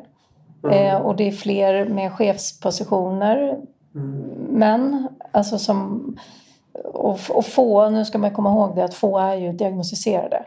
Mm. 0.63 0.87
Eh, 0.87 0.95
och 0.95 1.15
det 1.15 1.27
är 1.27 1.31
fler 1.31 1.85
med 1.85 2.13
chefspositioner. 2.13 3.57
Mm. 3.95 4.19
Män, 4.49 5.07
alltså 5.31 5.59
som... 5.59 6.15
Och, 6.93 7.19
och 7.29 7.45
få, 7.45 7.89
nu 7.89 8.05
ska 8.05 8.17
man 8.17 8.33
komma 8.33 8.49
ihåg 8.49 8.75
det, 8.75 8.83
att 8.83 8.93
få 8.93 9.19
är 9.19 9.35
ju 9.35 9.51
diagnostiserade. 9.51 10.45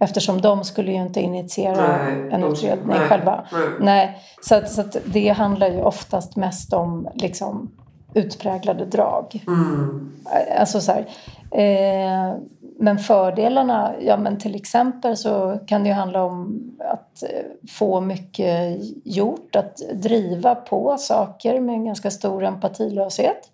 Eftersom 0.00 0.40
de 0.40 0.64
skulle 0.64 0.92
ju 0.92 1.02
inte 1.02 1.20
initiera 1.20 1.98
nej, 1.98 2.30
en 2.32 2.44
utredning 2.44 2.96
nej, 2.98 3.08
själva. 3.08 3.44
Nej. 3.52 3.68
nej. 3.80 4.18
så, 4.42 4.54
att, 4.54 4.72
så 4.72 4.80
att 4.80 4.96
det 5.04 5.28
handlar 5.28 5.68
ju 5.68 5.82
oftast 5.82 6.36
mest 6.36 6.72
om 6.72 7.08
liksom, 7.14 7.70
utpräglade 8.14 8.84
drag. 8.84 9.44
Mm. 9.46 10.12
Alltså 10.58 10.80
så 10.80 10.92
här, 10.92 11.06
eh, 11.50 12.34
men 12.82 12.98
fördelarna, 12.98 13.94
ja 14.00 14.16
men 14.16 14.38
till 14.38 14.54
exempel 14.54 15.16
så 15.16 15.58
kan 15.66 15.82
det 15.82 15.88
ju 15.88 15.94
handla 15.94 16.22
om 16.22 16.62
att 16.78 17.22
eh, 17.22 17.28
få 17.70 18.00
mycket 18.00 18.78
gjort, 19.04 19.56
att 19.56 19.76
driva 19.94 20.54
på 20.54 20.96
saker 20.98 21.60
med 21.60 21.74
en 21.74 21.84
ganska 21.84 22.10
stor 22.10 22.44
empatilöshet 22.44 23.50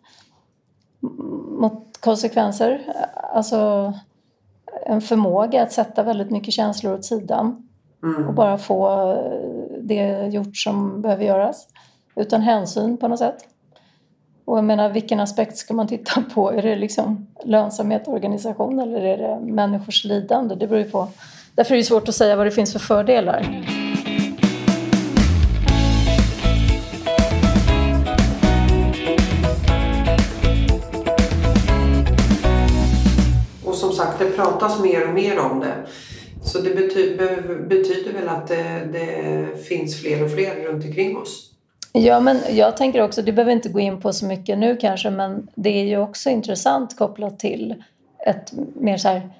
mot 1.60 2.00
konsekvenser. 2.00 2.82
Alltså 3.34 3.92
en 4.86 5.00
förmåga 5.00 5.62
att 5.62 5.72
sätta 5.72 6.02
väldigt 6.02 6.30
mycket 6.30 6.54
känslor 6.54 6.94
åt 6.94 7.04
sidan 7.04 7.68
mm. 8.02 8.28
och 8.28 8.34
bara 8.34 8.58
få 8.58 8.88
det 9.80 10.26
gjort 10.26 10.56
som 10.56 11.02
behöver 11.02 11.24
göras. 11.24 11.68
Utan 12.16 12.40
hänsyn 12.40 12.96
på 12.96 13.08
något 13.08 13.18
sätt. 13.18 13.48
Och 14.46 14.58
jag 14.58 14.64
menar, 14.64 14.90
vilken 14.90 15.20
aspekt 15.20 15.56
ska 15.56 15.74
man 15.74 15.88
titta 15.88 16.22
på? 16.34 16.52
Är 16.52 16.62
det 16.62 16.76
liksom 16.76 17.26
lönsamhet, 17.44 18.08
organisation 18.08 18.80
eller 18.80 19.00
är 19.00 19.18
det 19.18 19.52
människors 19.52 20.04
lidande? 20.04 20.54
Det 20.54 20.66
beror 20.66 20.82
ju 20.84 20.90
på. 20.90 21.08
Därför 21.54 21.74
är 21.74 21.78
det 21.78 21.84
svårt 21.84 22.08
att 22.08 22.14
säga 22.14 22.36
vad 22.36 22.46
det 22.46 22.50
finns 22.50 22.72
för 22.72 22.78
fördelar. 22.78 23.64
Och 33.64 33.74
som 33.74 33.92
sagt, 33.92 34.18
det 34.18 34.30
pratas 34.30 34.80
mer 34.80 35.08
och 35.08 35.14
mer 35.14 35.38
om 35.38 35.60
det. 35.60 35.74
Så 36.42 36.58
det 36.58 36.74
betyder, 36.74 37.58
betyder 37.68 38.12
väl 38.12 38.28
att 38.28 38.48
det, 38.48 38.88
det 38.92 39.64
finns 39.68 40.00
fler 40.00 40.24
och 40.24 40.30
fler 40.30 40.54
runt 40.54 40.84
omkring 40.84 41.16
oss. 41.16 41.45
Ja, 41.98 42.20
men 42.20 42.40
jag 42.50 42.76
tänker 42.76 43.02
också, 43.02 43.22
det 43.22 43.32
behöver 43.32 43.52
inte 43.52 43.68
gå 43.68 43.80
in 43.80 44.00
på 44.00 44.12
så 44.12 44.26
mycket 44.26 44.58
nu 44.58 44.76
kanske, 44.76 45.10
men 45.10 45.48
det 45.54 45.70
är 45.70 45.84
ju 45.84 45.98
också 45.98 46.30
intressant 46.30 46.96
kopplat 46.96 47.38
till 47.38 47.84
ett 48.26 48.52
mer 48.74 48.96
så 48.96 49.08
här 49.08 49.30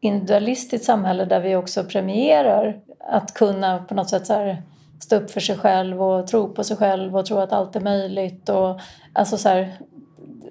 individualistiskt 0.00 0.84
samhälle 0.84 1.24
där 1.24 1.40
vi 1.40 1.56
också 1.56 1.84
premierar 1.84 2.80
att 2.98 3.34
kunna 3.34 3.78
på 3.78 3.94
något 3.94 4.10
sätt 4.10 4.26
så 4.26 4.32
här 4.32 4.62
stå 5.00 5.16
upp 5.16 5.30
för 5.30 5.40
sig 5.40 5.58
själv 5.58 6.02
och 6.02 6.26
tro 6.26 6.54
på 6.54 6.64
sig 6.64 6.76
själv 6.76 7.16
och 7.16 7.26
tro 7.26 7.38
att 7.38 7.52
allt 7.52 7.76
är 7.76 7.80
möjligt. 7.80 8.48
Och, 8.48 8.80
alltså 9.12 9.36
så 9.36 9.48
här, 9.48 9.78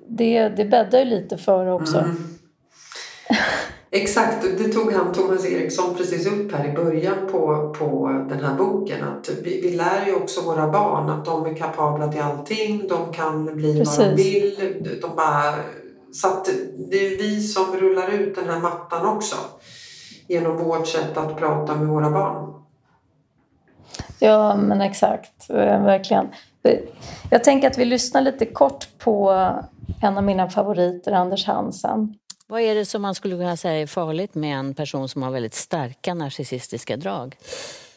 det, 0.08 0.50
det 0.50 0.66
bäddar 0.66 1.00
ju 1.00 1.06
lite 1.06 1.38
för 1.38 1.68
också. 1.68 1.98
Mm. 1.98 2.38
Exakt, 3.92 4.42
det 4.58 4.70
tog 4.74 4.94
han 4.94 5.14
Thomas 5.14 5.46
Eriksson 5.46 5.96
precis 5.96 6.28
upp 6.28 6.52
här 6.52 6.70
i 6.70 6.74
början 6.74 7.18
på, 7.32 7.74
på 7.80 8.08
den 8.30 8.44
här 8.44 8.56
boken. 8.56 9.04
Att 9.04 9.30
vi, 9.44 9.62
vi 9.62 9.72
lär 9.72 10.06
ju 10.06 10.16
också 10.16 10.42
våra 10.42 10.68
barn 10.68 11.10
att 11.10 11.26
de 11.26 11.46
är 11.46 11.56
kapabla 11.56 12.12
till 12.12 12.22
allting, 12.22 12.88
de 12.88 13.14
kan 13.14 13.56
bli 13.56 13.80
precis. 13.80 13.98
vad 13.98 14.08
de 14.08 14.16
vill. 14.16 15.00
De 15.02 15.16
bara, 15.16 15.56
så 16.12 16.28
att 16.28 16.50
det 16.90 17.06
är 17.06 17.18
vi 17.18 17.42
som 17.42 17.66
rullar 17.76 18.10
ut 18.10 18.36
den 18.36 18.50
här 18.50 18.60
mattan 18.60 19.06
också 19.06 19.36
genom 20.28 20.58
vårt 20.58 20.88
sätt 20.88 21.18
att 21.18 21.38
prata 21.38 21.76
med 21.76 21.88
våra 21.88 22.10
barn. 22.10 22.54
Ja, 24.20 24.56
men 24.56 24.82
exakt. 24.82 25.50
Eh, 25.50 25.84
verkligen. 25.84 26.28
Jag 27.30 27.44
tänker 27.44 27.68
att 27.68 27.78
vi 27.78 27.86
lyssnar 27.86 28.22
lite 28.22 28.46
kort 28.46 28.88
på 28.98 29.32
en 30.02 30.18
av 30.18 30.24
mina 30.24 30.50
favoriter, 30.50 31.12
Anders 31.12 31.46
Hansen. 31.46 32.16
Vad 32.52 32.62
är 32.62 32.76
det 32.76 32.86
som 32.86 33.02
man 33.02 33.16
skulle 33.16 33.36
kunna 33.36 33.58
säga 33.58 33.82
är 33.82 33.88
farligt 33.88 34.36
med 34.36 34.60
en 34.60 34.74
person 34.74 35.10
som 35.10 35.24
har 35.24 35.32
väldigt 35.32 35.54
starka 35.54 36.14
narcissistiska 36.14 36.98
drag? 36.98 37.38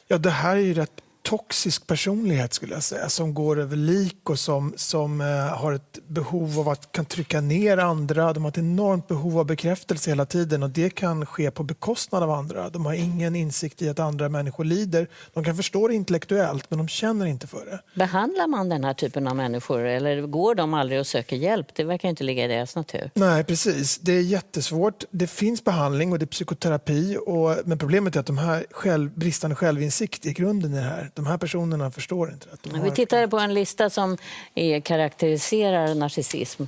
Ja, 0.08 0.18
det 0.18 0.30
här 0.30 0.56
är 0.56 0.60
ju 0.60 0.74
rätt 0.74 1.02
toxisk 1.22 1.86
personlighet 1.86 2.54
skulle 2.54 2.74
jag 2.74 2.82
säga 2.82 3.08
som 3.08 3.34
går 3.34 3.60
över 3.60 3.76
lik 3.76 4.30
och 4.30 4.38
som, 4.38 4.72
som 4.76 5.20
eh, 5.20 5.26
har 5.26 5.72
ett 5.72 5.98
behov 6.06 6.60
av 6.60 6.68
att 6.68 6.92
kan 6.92 7.04
trycka 7.04 7.40
ner 7.40 7.78
andra. 7.78 8.32
De 8.32 8.42
har 8.42 8.50
ett 8.50 8.58
enormt 8.58 9.08
behov 9.08 9.38
av 9.38 9.46
bekräftelse 9.46 10.10
hela 10.10 10.26
tiden 10.26 10.62
och 10.62 10.70
det 10.70 10.90
kan 10.90 11.26
ske 11.26 11.50
på 11.50 11.62
bekostnad 11.62 12.22
av 12.22 12.30
andra. 12.30 12.70
De 12.70 12.86
har 12.86 12.94
ingen 12.94 13.36
insikt 13.36 13.82
i 13.82 13.88
att 13.88 13.98
andra 13.98 14.28
människor 14.28 14.64
lider. 14.64 15.08
De 15.32 15.44
kan 15.44 15.56
förstå 15.56 15.88
det 15.88 15.94
intellektuellt 15.94 16.70
men 16.70 16.78
de 16.78 16.88
känner 16.88 17.26
inte 17.26 17.46
för 17.46 17.66
det. 17.66 17.80
Behandlar 17.94 18.46
man 18.46 18.68
den 18.68 18.84
här 18.84 18.94
typen 18.94 19.26
av 19.26 19.36
människor 19.36 19.80
eller 19.80 20.22
går 20.22 20.54
de 20.54 20.74
aldrig 20.74 21.00
och 21.00 21.06
söker 21.06 21.36
hjälp? 21.36 21.66
Det 21.74 21.84
verkar 21.84 22.08
inte 22.08 22.24
ligga 22.24 22.44
i 22.44 22.48
deras 22.48 22.76
natur. 22.76 23.10
Nej, 23.14 23.44
precis. 23.44 23.98
Det 23.98 24.12
är 24.12 24.22
jättesvårt. 24.22 25.04
Det 25.10 25.26
finns 25.26 25.64
behandling 25.64 26.12
och 26.12 26.18
det 26.18 26.24
är 26.24 26.26
psykoterapi 26.26 27.16
och, 27.26 27.56
men 27.64 27.78
problemet 27.78 28.16
är 28.16 28.20
att 28.20 28.26
de 28.26 28.38
här 28.38 28.66
själv, 28.70 29.10
bristande 29.14 29.56
självinsikt 29.56 30.26
är 30.26 30.30
grunden 30.30 30.72
i 30.72 30.76
det 30.76 30.82
här 30.82 31.11
de 31.14 31.26
här 31.26 31.38
personerna 31.38 31.90
förstår 31.90 32.32
inte 32.32 32.46
det. 32.62 32.80
Vi 32.80 32.90
tittade 32.90 33.28
på 33.28 33.38
en 33.38 33.54
lista 33.54 33.90
som 33.90 34.16
är, 34.54 34.80
karaktäriserar 34.80 35.94
narcissism. 35.94 36.64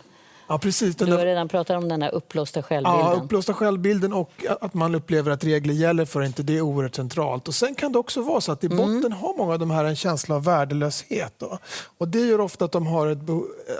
Ja, 0.46 0.58
precis. 0.58 0.96
Du 0.96 1.12
har 1.12 1.26
redan 1.26 1.48
pratat 1.48 1.76
om 1.76 1.88
den 1.88 2.02
här 2.02 2.14
uppblåsta 2.14 2.62
självbilden. 2.62 3.00
Ja, 3.00 3.20
uppblåsta 3.22 3.54
självbilden 3.54 4.12
och 4.12 4.46
att 4.60 4.74
man 4.74 4.94
upplever 4.94 5.30
att 5.30 5.44
regler 5.44 5.74
gäller 5.74 6.04
för 6.04 6.22
inte 6.22 6.42
det 6.42 6.56
är 6.56 6.60
oerhört 6.60 6.94
centralt. 6.94 7.48
Och 7.48 7.54
Sen 7.54 7.74
kan 7.74 7.92
det 7.92 7.98
också 7.98 8.22
vara 8.22 8.40
så 8.40 8.52
att 8.52 8.64
i 8.64 8.66
mm. 8.66 8.78
botten 8.78 8.96
mm. 8.96 9.12
har 9.12 9.36
många 9.36 9.52
av 9.52 9.58
de 9.58 9.70
här 9.70 9.84
en 9.84 9.96
känsla 9.96 10.34
av 10.34 10.44
värdelöshet. 10.44 11.34
Då. 11.38 11.58
Och 11.98 12.08
Det 12.08 12.20
gör 12.20 12.40
ofta 12.40 12.64
att 12.64 12.72
de, 12.72 12.86
har 12.86 13.06
ett, 13.06 13.18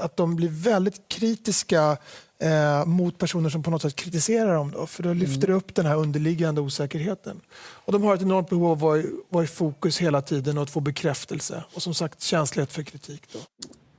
att 0.01 0.17
de 0.17 0.37
blir 0.37 0.49
väldigt 0.49 1.09
kritiska 1.09 1.97
eh, 2.39 2.87
mot 2.87 3.19
personer 3.19 3.51
som 3.51 3.63
på 3.63 3.71
något 3.71 3.83
sätt 3.83 3.97
kritiserar 3.97 4.55
dem. 4.55 4.71
Då, 4.71 4.87
för 4.87 5.03
då 5.03 5.13
lyfter 5.13 5.47
mm. 5.47 5.51
det 5.51 5.53
upp 5.53 5.75
den 5.75 5.87
här 5.87 5.97
underliggande 5.97 6.61
osäkerheten. 6.61 7.41
Och 7.57 7.93
de 7.93 8.03
har 8.03 8.15
ett 8.15 8.23
enormt 8.23 8.51
behov 8.51 8.67
av 8.67 8.73
att 8.73 8.81
vara 8.81 8.99
i, 8.99 9.11
vara 9.29 9.45
i 9.45 9.47
fokus 9.47 9.99
hela 9.99 10.23
tiden 10.23 10.57
och 10.57 10.63
att 10.63 10.71
få 10.71 10.81
bekräftelse. 10.81 11.65
Och 11.75 11.83
som 11.83 11.95
sagt 11.95 12.23
känslighet 12.23 12.73
för 12.73 12.83
kritik. 12.83 13.23
Då. 13.33 13.39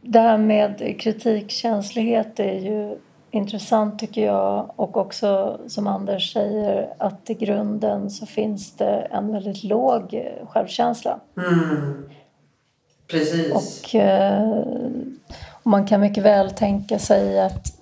Det 0.02 0.20
här 0.20 0.38
med 0.38 0.96
kritikkänslighet 1.00 2.40
är 2.40 2.60
ju 2.60 2.98
intressant 3.32 4.00
tycker 4.00 4.26
jag 4.26 4.74
och 4.76 4.98
också 4.98 5.60
som 5.68 5.88
Anders 5.88 6.34
säger 6.34 6.94
att 6.98 7.30
i 7.30 7.34
grunden 7.34 8.10
så 8.10 8.26
finns 8.26 8.72
det 8.72 9.08
en 9.12 9.32
väldigt 9.32 9.64
låg 9.64 10.24
självkänsla. 10.50 11.20
Mm. 11.38 12.06
Precis. 13.08 13.54
Och, 13.54 13.96
eh, 13.96 14.58
och 15.52 15.68
man 15.68 15.88
kan 15.88 16.02
mycket 16.02 16.24
väl 16.24 16.52
tänka 16.52 17.00
sig 17.00 17.40
att 17.42 17.75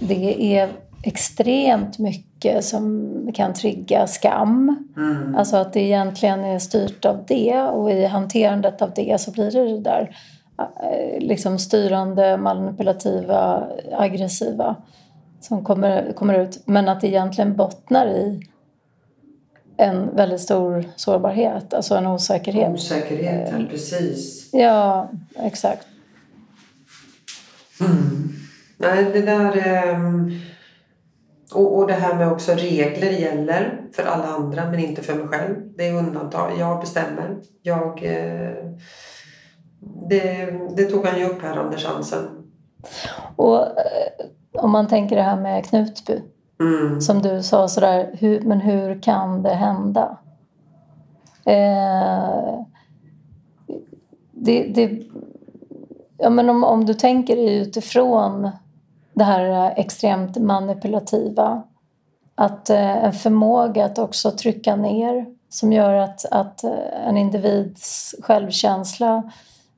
det 0.00 0.56
är 0.56 0.68
extremt 1.02 1.98
mycket 1.98 2.64
som 2.64 3.32
kan 3.34 3.54
trigga 3.54 4.06
skam. 4.06 4.90
Mm. 4.96 5.36
Alltså 5.36 5.56
att 5.56 5.72
det 5.72 5.80
egentligen 5.80 6.44
är 6.44 6.58
styrt 6.58 7.04
av 7.04 7.24
det 7.26 7.62
och 7.62 7.90
i 7.90 8.06
hanterandet 8.06 8.82
av 8.82 8.92
det 8.94 9.20
så 9.20 9.30
blir 9.30 9.50
det 9.50 9.64
det 9.64 9.80
där 9.80 10.16
eh, 10.58 11.20
liksom 11.20 11.58
styrande, 11.58 12.36
manipulativa, 12.36 13.68
aggressiva 13.92 14.76
som 15.40 15.64
kommer, 15.64 16.12
kommer 16.12 16.38
ut. 16.38 16.62
Men 16.64 16.88
att 16.88 17.00
det 17.00 17.08
egentligen 17.08 17.56
bottnar 17.56 18.06
i 18.06 18.46
en 19.76 20.16
väldigt 20.16 20.40
stor 20.40 20.84
sårbarhet, 20.96 21.74
alltså 21.74 21.94
en 21.94 22.06
osäkerhet. 22.06 22.74
Osäkerhet, 22.74 23.54
ja, 23.58 23.64
precis. 23.70 24.50
Ja, 24.52 25.10
exakt. 25.36 25.86
Mm. 27.80 28.39
Nej, 28.80 29.04
det 29.12 29.20
där... 29.20 29.66
Ehm, 29.66 30.30
och, 31.54 31.78
och 31.78 31.86
det 31.86 31.92
här 31.92 32.14
med 32.14 32.32
också 32.32 32.52
regler 32.52 33.10
gäller 33.10 33.80
för 33.92 34.02
alla 34.02 34.26
andra 34.26 34.70
men 34.70 34.80
inte 34.80 35.02
för 35.02 35.14
mig 35.14 35.28
själv. 35.28 35.54
Det 35.76 35.88
är 35.88 35.94
undantag. 35.94 36.52
Jag 36.58 36.80
bestämmer. 36.80 37.36
Jag... 37.62 38.02
Eh, 38.02 38.64
det, 40.08 40.50
det 40.76 40.84
tog 40.84 41.06
han 41.06 41.18
ju 41.18 41.24
upp 41.24 41.42
här, 41.42 41.56
Anders 41.56 41.86
Hansen. 41.86 42.28
Och 43.36 43.58
eh, 43.58 44.26
om 44.52 44.70
man 44.70 44.88
tänker 44.88 45.16
det 45.16 45.22
här 45.22 45.40
med 45.40 45.64
Knutby. 45.64 46.22
Mm. 46.60 47.00
Som 47.00 47.22
du 47.22 47.42
sa 47.42 47.68
sådär, 47.68 48.10
hur, 48.12 48.40
men 48.40 48.60
hur 48.60 49.02
kan 49.02 49.42
det 49.42 49.54
hända? 49.54 50.18
Eh, 51.44 52.60
det, 54.32 54.62
det, 54.62 55.02
ja, 56.18 56.30
men 56.30 56.50
om, 56.50 56.64
om 56.64 56.84
du 56.84 56.94
tänker 56.94 57.36
utifrån 57.36 58.50
det 59.20 59.24
här 59.24 59.74
extremt 59.76 60.36
manipulativa. 60.36 61.62
Att 62.34 62.70
eh, 62.70 63.04
en 63.04 63.12
förmåga 63.12 63.84
att 63.84 63.98
också 63.98 64.30
trycka 64.30 64.76
ner 64.76 65.26
som 65.48 65.72
gör 65.72 65.94
att, 65.94 66.24
att 66.30 66.64
eh, 66.64 67.08
en 67.08 67.16
individs 67.16 68.14
självkänsla 68.22 69.32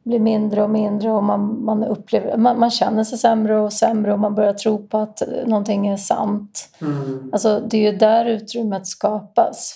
blir 0.04 0.20
mindre 0.20 0.62
och 0.62 0.70
mindre 0.70 1.10
och 1.10 1.24
man, 1.24 1.64
man, 1.64 1.84
upplever, 1.84 2.36
man, 2.36 2.60
man 2.60 2.70
känner 2.70 3.04
sig 3.04 3.18
sämre 3.18 3.60
och 3.60 3.72
sämre 3.72 4.12
och 4.12 4.18
man 4.18 4.34
börjar 4.34 4.54
tro 4.54 4.86
på 4.88 4.98
att 4.98 5.22
någonting 5.46 5.86
är 5.86 5.96
sant. 5.96 6.68
Mm. 6.80 7.30
Alltså, 7.32 7.60
det 7.60 7.76
är 7.76 7.92
ju 7.92 7.98
där 7.98 8.24
utrymmet 8.24 8.86
skapas 8.86 9.74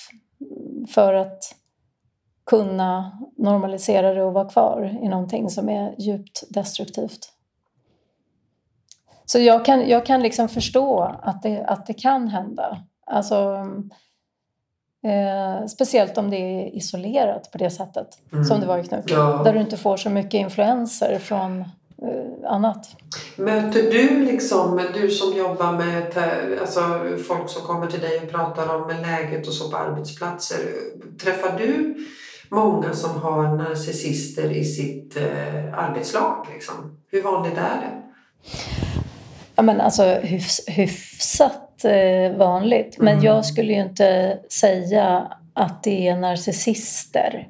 för 0.88 1.14
att 1.14 1.42
kunna 2.46 3.18
normalisera 3.37 4.14
det 4.14 4.24
och 4.24 4.33
vara 4.33 4.48
kvar 4.48 4.98
i 5.02 5.09
någonting 5.09 5.50
som 5.50 5.68
är 5.68 5.94
djupt 5.98 6.44
destruktivt. 6.50 7.36
Så 9.27 9.39
jag 9.39 9.65
kan, 9.65 9.89
jag 9.89 10.07
kan 10.07 10.23
liksom 10.23 10.49
förstå 10.49 11.17
att 11.23 11.43
det, 11.43 11.65
att 11.65 11.87
det 11.87 11.95
kan 11.95 12.29
hända. 12.29 12.79
Alltså, 13.07 13.67
eh, 15.07 15.67
speciellt 15.67 16.19
om 16.19 16.31
det 16.31 16.37
är 16.37 16.77
isolerat 16.77 17.51
på 17.53 17.59
det 17.59 17.71
sättet 17.71 18.09
mm. 18.33 18.45
som 18.45 18.61
det 18.61 18.67
var 18.67 18.79
i 18.79 18.85
Knut. 18.85 19.05
Ja. 19.11 19.43
Där 19.45 19.53
du 19.53 19.61
inte 19.61 19.77
får 19.77 19.97
så 19.97 20.11
mycket 20.11 20.35
influenser 20.35 21.19
från 21.19 21.61
eh, 21.61 22.51
annat. 22.51 22.97
Möter 23.37 23.83
du, 23.83 24.25
liksom, 24.25 24.81
du 24.95 25.11
som 25.11 25.37
jobbar 25.37 25.73
med 25.73 26.19
alltså, 26.61 26.81
folk 27.29 27.51
som 27.51 27.62
kommer 27.62 27.87
till 27.87 28.01
dig 28.01 28.21
och 28.23 28.31
pratar 28.31 28.75
om 28.75 28.89
läget 28.89 29.47
och 29.47 29.53
så 29.53 29.71
på 29.71 29.77
arbetsplatser. 29.77 30.59
Träffar 31.23 31.59
du 31.59 31.97
många 32.51 32.93
som 32.93 33.21
har 33.21 33.57
narcissister 33.57 34.53
i 34.53 34.65
sitt 34.65 35.17
eh, 35.17 35.79
arbetslag? 35.79 36.47
Liksom? 36.55 36.99
Hur 37.11 37.23
vanligt 37.23 37.59
är 37.59 37.81
det? 37.81 38.03
Ja, 39.57 39.62
men 39.62 39.81
alltså, 39.81 40.05
hyfs, 40.05 40.61
hyfsat 40.69 41.85
eh, 41.85 42.37
vanligt. 42.37 42.99
Men 42.99 43.12
mm. 43.12 43.25
jag 43.25 43.45
skulle 43.45 43.73
ju 43.73 43.81
inte 43.81 44.38
säga 44.51 45.33
att 45.55 45.83
det 45.83 46.09
är 46.09 46.16
narcissister. 46.16 47.49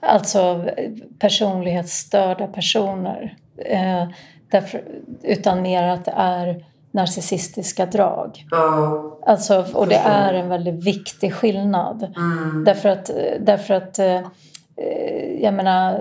alltså 0.00 0.64
personlighetsstörda 1.18 2.46
personer. 2.46 3.36
Eh, 3.64 4.08
därför, 4.50 4.84
utan 5.22 5.62
mer 5.62 5.82
att 5.82 6.04
det 6.04 6.14
är 6.16 6.64
narcissistiska 6.90 7.86
drag. 7.86 8.46
Ja. 8.50 9.18
Alltså, 9.26 9.64
och 9.74 9.88
det 9.88 10.02
är 10.04 10.34
en 10.34 10.48
väldigt 10.48 10.84
viktig 10.84 11.34
skillnad. 11.34 12.12
Mm. 12.16 12.64
Därför 12.64 12.88
att, 12.88 13.10
därför 13.40 13.74
att 13.74 13.98
eh, 13.98 14.20
jag 15.40 15.54
menar, 15.54 16.00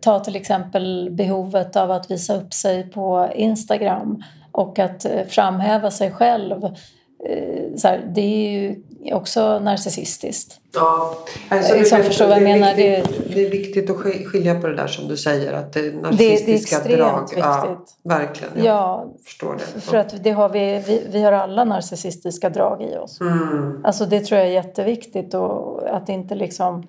ta 0.00 0.20
till 0.20 0.36
exempel 0.36 1.08
behovet 1.10 1.76
av 1.76 1.90
att 1.90 2.10
visa 2.10 2.36
upp 2.36 2.54
sig 2.54 2.82
på 2.90 3.28
Instagram 3.34 4.22
och 4.58 4.78
att 4.78 5.04
eh, 5.04 5.24
framhäva 5.28 5.90
sig 5.90 6.10
själv. 6.10 6.64
Eh, 6.64 7.76
Så 7.76 7.88
här, 7.88 8.10
det 8.14 8.20
är 8.20 8.50
ju 8.50 8.82
också 9.14 9.58
narcissistiskt. 9.58 10.60
Ja, 10.74 11.14
alltså, 11.48 11.74
Liksom, 11.74 11.98
det, 11.98 12.04
förstår 12.04 12.26
vad 12.26 12.36
jag 12.36 12.42
det, 12.44 12.50
är 12.50 12.58
menar? 12.58 12.74
viktigt, 12.74 13.34
det 13.34 13.46
är 13.46 13.50
viktigt 13.50 13.90
att 13.90 13.96
sk- 13.96 14.24
skilja 14.24 14.60
på 14.60 14.66
det 14.66 14.74
där 14.76 14.86
som 14.86 15.08
du 15.08 15.16
säger. 15.16 15.52
Att 15.52 15.72
det 15.72 15.80
är 15.80 15.82
det 15.82 15.88
är 15.98 16.02
narcissistiska 16.02 16.76
extremt 16.76 16.98
drag. 16.98 17.28
Ja, 17.36 17.66
viktigt. 17.68 17.94
verkligen. 18.04 18.52
Jag 18.56 18.64
Ja, 18.66 19.06
förstår 19.24 19.54
det. 19.74 19.80
för 19.80 19.96
att 19.96 20.24
det 20.24 20.30
har 20.30 20.48
vi, 20.48 20.82
vi, 20.86 21.06
vi 21.10 21.22
har 21.22 21.32
alla 21.32 21.64
narcissistiska 21.64 22.50
drag 22.50 22.82
i 22.82 22.96
oss. 22.96 23.20
Mm. 23.20 23.80
Alltså 23.84 24.06
det 24.06 24.20
tror 24.20 24.38
jag 24.38 24.48
är 24.48 24.52
jätteviktigt 24.52 25.34
och 25.34 25.88
att 25.96 26.08
inte 26.08 26.34
liksom... 26.34 26.86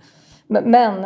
Men- 0.48 0.72
Men 0.72 1.06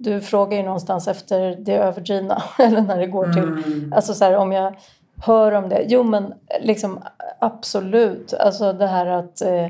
du 0.00 0.20
frågar 0.20 0.56
ju 0.58 0.62
någonstans 0.64 1.08
efter 1.08 1.56
det 1.60 1.74
överdrivna, 1.76 2.42
eller 2.58 2.80
när 2.80 2.98
det 2.98 3.06
går 3.06 3.32
till... 3.32 3.42
Mm. 3.42 3.92
Alltså 3.96 4.14
så 4.14 4.24
här, 4.24 4.36
om 4.36 4.52
jag 4.52 4.76
hör 5.22 5.52
om 5.52 5.68
det. 5.68 5.84
Jo 5.88 6.02
men 6.02 6.34
liksom 6.60 7.02
absolut. 7.38 8.34
Alltså 8.34 8.72
det 8.72 8.86
här 8.86 9.06
att 9.06 9.40
eh, 9.40 9.66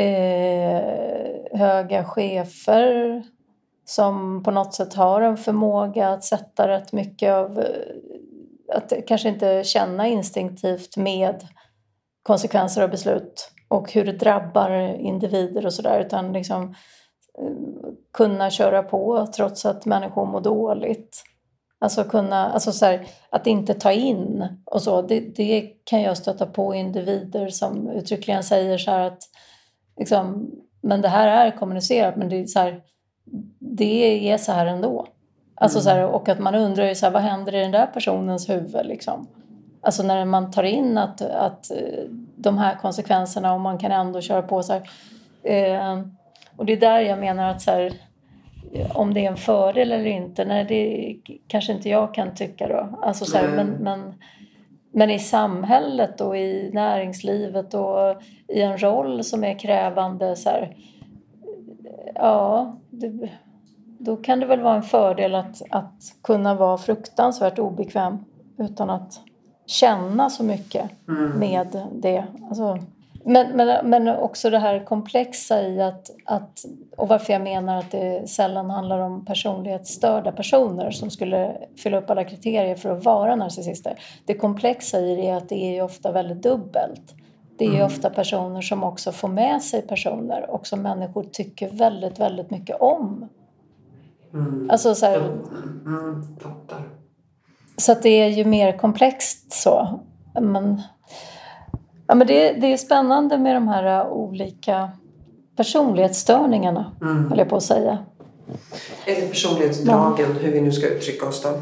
eh, 0.00 0.82
höga 1.52 2.04
chefer 2.04 3.22
som 3.84 4.42
på 4.42 4.50
något 4.50 4.74
sätt 4.74 4.94
har 4.94 5.20
en 5.20 5.36
förmåga 5.36 6.08
att 6.08 6.24
sätta 6.24 6.68
rätt 6.68 6.92
mycket 6.92 7.32
av... 7.32 7.58
Eh, 7.58 7.66
att 8.74 8.92
kanske 9.06 9.28
inte 9.28 9.64
känna 9.64 10.08
instinktivt 10.08 10.96
med 10.96 11.46
konsekvenser 12.22 12.82
av 12.82 12.90
beslut 12.90 13.50
och 13.68 13.92
hur 13.92 14.04
det 14.04 14.12
drabbar 14.12 14.70
individer 15.00 15.66
och 15.66 15.72
sådär 15.72 16.00
utan 16.00 16.32
liksom 16.32 16.74
eh, 17.38 17.92
kunna 18.12 18.50
köra 18.50 18.82
på 18.82 19.26
trots 19.36 19.66
att 19.66 19.86
människor 19.86 20.26
mår 20.26 20.40
dåligt. 20.40 21.24
Alltså 21.82 22.04
kunna, 22.04 22.52
alltså 22.52 22.72
så 22.72 22.86
här, 22.86 23.06
att 23.30 23.46
inte 23.46 23.74
ta 23.74 23.92
in 23.92 24.46
och 24.64 24.82
så, 24.82 25.02
det, 25.02 25.20
det 25.20 25.60
kan 25.84 26.02
jag 26.02 26.16
stöta 26.16 26.46
på 26.46 26.74
individer 26.74 27.48
som 27.48 27.90
uttryckligen 27.90 28.42
säger 28.42 28.78
så 28.78 28.90
här 28.90 29.00
att 29.00 29.18
liksom, 29.98 30.50
men 30.80 31.00
det 31.00 31.08
här 31.08 31.46
är 31.46 31.50
kommunicerat 31.50 32.16
men 32.16 32.28
det 32.28 32.40
är 32.40 32.46
så 32.46 32.58
här, 32.58 32.80
det 33.58 34.30
är 34.30 34.38
så 34.38 34.52
här 34.52 34.66
ändå. 34.66 35.06
Alltså 35.54 35.80
så 35.80 35.90
här, 35.90 36.06
och 36.06 36.28
att 36.28 36.38
man 36.38 36.54
undrar 36.54 36.84
ju 36.84 36.94
så 36.94 37.06
här, 37.06 37.12
vad 37.12 37.22
händer 37.22 37.54
i 37.54 37.60
den 37.60 37.70
där 37.70 37.86
personens 37.86 38.48
huvud 38.48 38.86
liksom? 38.86 39.26
Alltså 39.80 40.02
när 40.02 40.24
man 40.24 40.50
tar 40.50 40.62
in 40.62 40.98
att, 40.98 41.20
att 41.20 41.70
eh, 41.70 42.04
de 42.36 42.58
här 42.58 42.76
konsekvenserna 42.76 43.54
och 43.54 43.60
man 43.60 43.78
kan 43.78 43.92
ändå 43.92 44.20
köra 44.20 44.42
på 44.42 44.62
så 44.62 44.72
här. 44.72 44.90
Eh, 45.42 46.02
och 46.56 46.66
det 46.66 46.72
är 46.72 46.80
där 46.80 47.00
jag 47.00 47.18
menar 47.18 47.50
att 47.50 47.62
så 47.62 47.70
här, 47.70 47.92
om 48.94 49.14
det 49.14 49.24
är 49.26 49.30
en 49.30 49.36
fördel 49.36 49.92
eller 49.92 50.06
inte, 50.06 50.44
nej 50.44 50.64
det 50.64 51.16
kanske 51.46 51.72
inte 51.72 51.88
jag 51.88 52.14
kan 52.14 52.34
tycka 52.34 52.68
då. 52.68 52.98
Alltså 53.02 53.24
så 53.24 53.38
här, 53.38 53.48
men, 53.48 53.66
men, 53.66 54.14
men 54.92 55.10
i 55.10 55.18
samhället 55.18 56.20
och 56.20 56.36
i 56.36 56.70
näringslivet 56.72 57.74
och 57.74 58.22
i 58.48 58.62
en 58.62 58.78
roll 58.78 59.24
som 59.24 59.44
är 59.44 59.58
krävande 59.58 60.36
så 60.36 60.50
här, 60.50 60.76
ja, 62.14 62.76
det, 62.90 63.28
då 63.98 64.16
kan 64.16 64.40
det 64.40 64.46
väl 64.46 64.60
vara 64.60 64.76
en 64.76 64.82
fördel 64.82 65.34
att, 65.34 65.62
att 65.70 66.02
kunna 66.22 66.54
vara 66.54 66.78
fruktansvärt 66.78 67.58
obekväm 67.58 68.24
utan 68.58 68.90
att 68.90 69.20
känna 69.66 70.30
så 70.30 70.44
mycket 70.44 70.90
Mm. 71.08 71.38
med 71.38 71.82
det. 71.94 72.24
Alltså, 72.48 72.78
men, 73.24 73.56
men, 73.56 73.90
men 73.90 74.08
också 74.08 74.50
det 74.50 74.58
här 74.58 74.84
komplexa 74.84 75.62
i 75.62 75.82
att, 75.82 76.10
att, 76.24 76.64
och 76.96 77.08
varför 77.08 77.32
jag 77.32 77.42
menar 77.42 77.78
att 77.78 77.90
det 77.90 78.28
sällan 78.28 78.70
handlar 78.70 78.98
om 78.98 79.24
personlighetsstörda 79.24 80.32
personer 80.32 80.90
som 80.90 81.10
skulle 81.10 81.56
fylla 81.76 81.98
upp 81.98 82.10
alla 82.10 82.24
kriterier 82.24 82.74
för 82.74 82.90
att 82.90 83.04
vara 83.04 83.36
narcissister. 83.36 83.98
Det 84.26 84.34
komplexa 84.34 85.00
i 85.00 85.16
det 85.16 85.28
är 85.28 85.36
att 85.36 85.48
det 85.48 85.64
är 85.64 85.74
ju 85.74 85.82
ofta 85.82 86.12
väldigt 86.12 86.42
dubbelt. 86.42 87.14
Det 87.58 87.64
är 87.64 87.70
Mm. 87.70 87.86
ofta 87.86 88.10
personer 88.10 88.60
som 88.60 88.84
också 88.84 89.12
får 89.12 89.28
med 89.28 89.62
sig 89.62 89.82
personer 89.82 90.50
och 90.50 90.66
som 90.66 90.82
människor 90.82 91.24
tycker 91.32 91.68
väldigt, 91.70 92.20
väldigt 92.20 92.50
mycket 92.50 92.80
om. 92.80 93.28
Mm. 94.32 94.70
Alltså 94.70 94.94
så 94.94 95.06
här, 95.06 95.16
Mm. 95.86 96.36
Så 97.76 97.92
att 97.92 98.02
det 98.02 98.08
är 98.08 98.28
ju 98.28 98.44
mer 98.44 98.78
komplext 98.78 99.52
så. 99.52 100.00
Men, 100.40 100.82
ja, 102.06 102.14
men 102.14 102.26
det, 102.26 102.52
det 102.52 102.72
är 102.72 102.76
spännande 102.76 103.38
med 103.38 103.56
de 103.56 103.68
här 103.68 104.04
uh, 104.06 104.12
olika 104.12 104.90
personlighetsstörningarna, 105.56 106.92
Mm. 107.02 107.28
höll 107.28 107.38
jag 107.38 107.48
på 107.48 107.56
att 107.56 107.62
säga. 107.62 107.98
Eller 109.06 109.28
personlighetsdragen, 109.28 110.32
hur 110.40 110.52
vi 110.52 110.60
nu 110.60 110.72
ska 110.72 110.88
uttrycka 110.88 111.26
oss 111.26 111.42
då. 111.42 111.48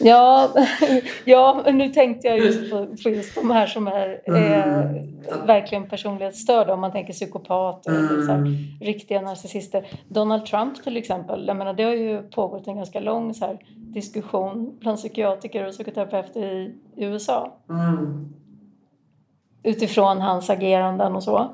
Ja, 0.00 0.48
ja 1.24 1.64
nu 1.72 1.88
tänkte 1.88 2.28
jag 2.28 2.38
just 2.38 2.70
på, 2.70 2.86
på 3.02 3.08
just 3.10 3.34
de 3.34 3.50
här 3.50 3.66
som 3.66 3.86
är 3.86 4.20
eh, 4.26 5.44
verkligen 5.46 5.88
personlighetsstörda. 5.88 6.74
Om 6.74 6.80
man 6.80 6.92
tänker 6.92 7.12
psykopater 7.12 7.90
eller 7.90 8.22
så 8.22 8.32
här, 8.32 8.38
Mm. 8.38 8.54
riktiga 8.80 9.20
narcissister. 9.20 9.86
Donald 10.08 10.46
Trump 10.46 10.82
till 10.84 10.96
exempel. 10.96 11.44
Jag 11.46 11.56
menar, 11.56 11.72
det 11.74 11.82
har 11.82 11.92
ju 11.94 12.22
pågått 12.22 12.66
en 12.66 12.76
ganska 12.76 13.00
lång 13.00 13.34
så 13.34 13.46
här, 13.46 13.58
diskussion 13.76 14.78
bland 14.80 14.98
psykiatriker 14.98 15.66
och 15.66 15.72
psykoterapeuter 15.72 16.42
i 16.42 16.74
USA. 16.96 17.56
Mm. 17.70 18.28
Utifrån 19.62 20.20
hans 20.20 20.50
ageranden 20.50 21.16
och 21.16 21.22
så. 21.22 21.50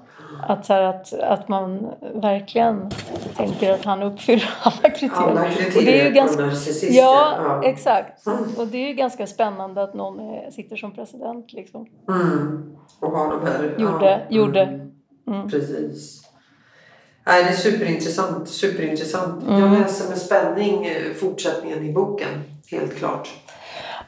Att, 0.49 0.67
så 0.67 0.73
här, 0.73 0.83
att, 0.83 1.13
att 1.13 1.49
man 1.49 1.87
verkligen 2.15 2.91
tänker 3.37 3.73
att 3.73 3.85
han 3.85 4.03
uppfyller 4.03 4.51
alla 4.63 4.91
kriterier. 4.91 5.31
Alla 5.31 5.43
Och 5.43 5.49
kriterier 5.49 5.87
det 5.87 6.01
är 6.01 6.05
ju 6.05 6.11
ganska, 6.11 6.47
narcissister. 6.47 6.97
ja, 6.97 7.61
exakt. 7.65 8.27
Mm. 8.27 8.45
Och 8.59 8.67
det 8.67 8.79
är 8.79 8.89
ju 8.89 8.95
ganska 8.95 9.27
spännande 9.27 9.83
att 9.83 9.95
någon 9.95 10.21
är, 10.21 10.51
sitter 10.51 10.77
som 10.77 10.95
president. 10.95 11.53
Liksom. 11.53 11.87
Mm. 12.09 12.77
Och 13.01 13.11
har 13.11 13.31
de 13.31 13.47
här... 13.47 13.75
Gjorde, 13.79 14.27
ja. 14.29 14.37
gjorde. 14.37 14.63
Mm. 14.63 14.93
Mm. 15.27 15.51
Precis. 15.51 16.25
Nej, 17.27 17.45
det 17.45 17.51
är 17.51 17.55
superintressant. 17.55 18.49
superintressant. 18.49 19.43
Mm. 19.43 19.61
Jag 19.61 19.73
läser 19.73 20.09
med 20.09 20.19
spänning 20.19 20.87
eh, 20.87 21.13
fortsättningen 21.21 21.85
i 21.85 21.93
boken. 21.93 22.29
Helt 22.71 22.97
klart. 22.99 23.29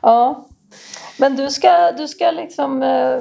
Ja. 0.02 0.46
Men 1.18 1.36
du 1.36 1.50
ska, 1.50 1.92
du 1.92 2.08
ska 2.08 2.30
liksom 2.30 2.82
eh, 2.82 3.18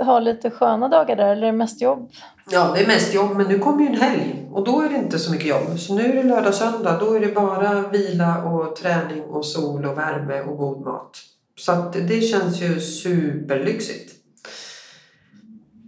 ha 0.00 0.20
lite 0.20 0.50
sköna 0.50 0.88
dagar 0.88 1.16
där, 1.16 1.28
eller 1.28 1.42
är 1.42 1.46
det 1.52 1.58
mest 1.58 1.82
jobb? 1.82 2.10
Ja, 2.50 2.72
det 2.74 2.80
är 2.82 2.86
mest 2.86 3.14
jobb, 3.14 3.36
men 3.36 3.46
nu 3.46 3.58
kommer 3.58 3.80
ju 3.82 3.88
en 3.88 4.00
helg 4.00 4.46
och 4.52 4.64
då 4.64 4.80
är 4.80 4.88
det 4.88 4.96
inte 4.96 5.18
så 5.18 5.32
mycket 5.32 5.46
jobb. 5.46 5.78
Så 5.78 5.94
nu 5.94 6.02
är 6.02 6.16
det 6.16 6.22
lördag 6.22 6.54
söndag, 6.54 6.96
då 7.00 7.14
är 7.14 7.20
det 7.20 7.34
bara 7.34 7.88
vila 7.88 8.42
och 8.44 8.76
träning 8.76 9.22
och 9.22 9.46
sol 9.46 9.84
och 9.84 9.98
värme 9.98 10.40
och 10.40 10.56
god 10.58 10.80
mat. 10.86 11.18
Så 11.58 11.72
att 11.72 11.92
det 11.92 12.20
känns 12.20 12.62
ju 12.62 12.80
superlyxigt. 12.80 14.12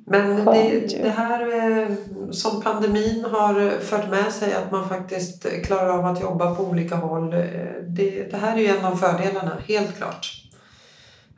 Men 0.07 0.45
det, 0.45 1.03
det 1.03 1.11
här 1.11 1.41
eh, 1.83 1.89
som 2.31 2.63
pandemin 2.63 3.25
har 3.31 3.71
fört 3.81 4.11
med 4.11 4.33
sig 4.33 4.53
att 4.55 4.71
man 4.73 4.89
faktiskt 4.89 5.47
klarar 5.65 5.99
av 5.99 6.07
att 6.07 6.21
jobba 6.21 6.55
på 6.55 6.63
olika 6.63 6.97
håll. 6.97 7.33
eh, 7.35 7.41
Det, 7.89 8.31
det 8.31 8.37
här 8.37 8.57
är 8.57 8.61
ju 8.61 8.67
en 8.67 8.85
av 8.85 8.97
fördelarna, 8.97 9.53
helt 9.69 9.97
klart. 9.97 10.44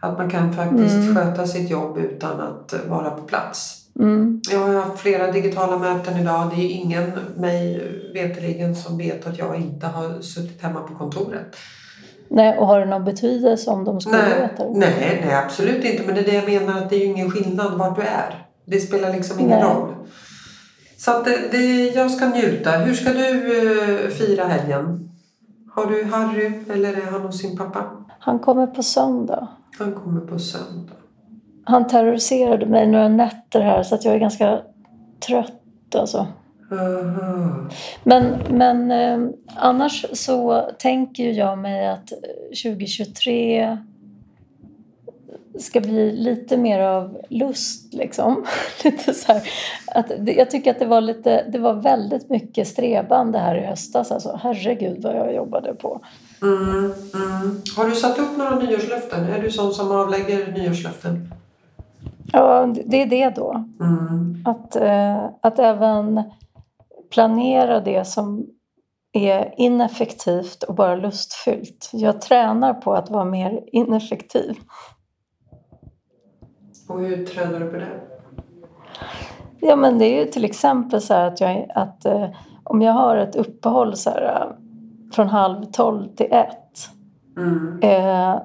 Att 0.01 0.19
man 0.19 0.31
kan 0.31 0.53
faktiskt 0.53 0.95
Mm. 0.95 1.15
sköta 1.17 1.47
sitt 1.47 1.71
jobb 1.71 1.99
utan 1.99 2.41
att 2.41 2.75
vara 2.89 3.11
på 3.11 3.23
plats. 3.23 3.83
Mm. 3.99 4.41
Jag 4.53 4.59
har 4.59 4.75
haft 4.75 4.99
flera 4.99 5.33
digitala 5.33 5.79
möten 5.79 6.17
idag. 6.17 6.51
Det 6.57 6.63
är 6.63 6.71
ingen 6.71 7.13
mig 7.37 7.83
veterligen 8.15 8.77
som 8.77 8.99
vet 8.99 9.27
att 9.27 9.39
jag 9.39 9.57
inte 9.57 9.87
har 9.87 10.21
suttit 10.21 10.63
hemma 10.63 10.81
på 10.81 10.95
kontoret. 10.95 11.57
Nej, 12.29 12.59
och 12.59 12.67
har 12.67 12.81
det 12.81 12.87
någon 12.87 13.05
betydelse 13.05 13.71
om 13.71 13.85
de 13.85 14.01
skulle 14.01 14.17
Nej, 14.19 14.41
veta 14.41 14.65
det? 14.65 14.79
nej, 14.79 15.23
nej, 15.27 15.35
absolut 15.35 15.85
inte. 15.85 16.03
Men 16.07 16.15
det 16.15 16.21
är 16.21 16.25
det 16.25 16.35
jag 16.53 16.63
menar 16.67 16.79
att 16.83 16.91
det 16.91 16.97
är 16.97 17.01
ju 17.01 17.05
ingen 17.05 17.31
skillnad 17.31 17.73
vart 17.79 17.97
du 17.97 18.03
är. 18.03 18.47
Det 18.65 18.81
spelar 18.81 19.13
liksom 19.13 19.41
ingen 19.41 19.59
Nej. 19.59 19.69
roll. 19.69 19.95
Så 20.99 21.11
att 21.11 21.25
det, 21.25 21.39
det, 21.51 21.87
jag 21.89 22.11
ska 22.11 22.27
njuta. 22.29 22.71
Hur 22.71 22.95
ska 22.95 23.11
du 23.13 23.59
eh, 24.05 24.11
fira 24.11 24.45
helgen? 24.45 25.11
Har 25.75 25.87
du 25.87 26.05
Harry 26.05 26.53
eller 26.73 26.93
är 26.93 27.11
han 27.11 27.21
hos 27.21 27.41
sin 27.41 27.57
pappa? 27.59 27.85
Han 28.19 28.39
kommer 28.39 28.67
på 28.67 28.83
söndag. 28.83 29.49
Han 29.79 29.93
kommer 29.93 30.21
på 30.21 30.39
söndag. 30.39 30.93
Han 31.65 31.87
terroriserade 31.87 32.67
mig 32.67 32.87
några 32.87 33.09
nätter 33.09 33.61
här 33.61 33.83
så 33.83 33.95
att 33.95 34.05
jag 34.05 34.15
är 34.15 34.19
ganska 34.19 34.61
trött 35.27 35.95
alltså. 35.95 36.27
Aha. 36.71 37.69
Men, 38.05 38.39
men 38.51 38.91
eh, 38.91 39.31
annars 39.57 40.07
så 40.13 40.71
tänker 40.79 41.31
jag 41.31 41.59
mig 41.59 41.89
att 41.89 42.13
eh, 42.13 42.19
2023 42.73 43.79
ska 45.59 45.81
bli 45.81 46.13
lite 46.13 46.57
mer 46.57 46.81
av 46.81 47.19
lust. 47.29 47.95
Liksom. 47.95 48.45
lite 48.85 49.15
så 49.15 49.33
här, 49.33 49.43
att, 49.87 50.13
jag 50.27 50.51
tycker 50.51 50.71
att 50.71 50.79
det 50.79 50.87
var, 50.87 51.01
lite, 51.01 51.45
det 51.49 51.59
var 51.59 51.75
väldigt 51.75 52.31
mycket 52.31 52.69
strebande 52.69 53.39
här 53.39 53.57
i 53.57 53.67
höstas. 53.67 54.13
Alltså, 54.13 54.41
herregud 54.43 55.03
vad 55.03 55.17
jag 55.17 55.35
jobbade 55.35 55.75
på. 55.75 56.01
Mm, 56.43 56.93
mm. 57.15 57.63
Har 57.77 57.89
du 57.89 57.95
satt 57.95 58.19
upp 58.19 58.37
några 58.37 58.55
nyårslöften? 58.55 59.25
Är 59.25 59.43
du 59.43 59.51
sån 59.51 59.75
som 59.75 59.91
avlägger 59.91 60.53
nyårslöften? 60.53 61.35
Ja, 62.33 62.75
det 62.85 63.03
är 63.03 63.07
det 63.07 63.31
då. 63.31 63.65
Mm. 63.81 64.45
Att, 64.45 64.77
eh, 64.77 65.25
att 65.43 65.59
även 65.59 66.23
planera 67.11 67.81
det 67.81 68.05
som 68.05 68.47
är 69.13 69.55
ineffektivt 69.57 70.63
och 70.63 70.75
bara 70.75 70.97
lustfyllt. 70.97 71.91
Jag 71.93 72.21
tränar 72.21 72.75
på 72.75 72.95
att 72.95 73.11
vara 73.11 73.25
mer 73.25 73.65
ineffektiv. 73.73 74.57
Och 76.89 77.01
hur 77.01 77.27
tränar 77.27 77.61
du 77.61 77.71
på 77.71 77.77
det? 77.77 78.01
Ja, 79.61 79.77
men 79.77 79.99
det 79.99 80.05
är 80.05 80.25
ju 80.25 80.31
till 80.31 80.45
exempel 80.45 81.01
så 81.01 81.15
att, 81.15 81.41
jag, 81.41 81.67
att 81.75 82.05
eh, 82.05 82.29
om 82.65 82.83
jag 82.83 82.93
har 82.93 83.17
ett 83.17 83.37
uppehåll 83.37 83.97
så 83.97 84.11
här, 84.11 84.57
från 85.13 85.29
halv 85.29 85.65
tolv 85.65 86.09
till 86.17 86.33
ett 86.33 86.63
Mm. 87.37 87.79
eh, 87.83 88.43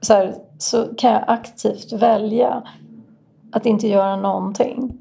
så, 0.00 0.14
här, 0.14 0.34
så 0.58 0.94
kan 0.94 1.12
jag 1.12 1.24
aktivt 1.26 1.92
välja 1.92 2.62
att 3.52 3.66
inte 3.66 3.88
göra 3.88 4.16
någonting. 4.16 4.98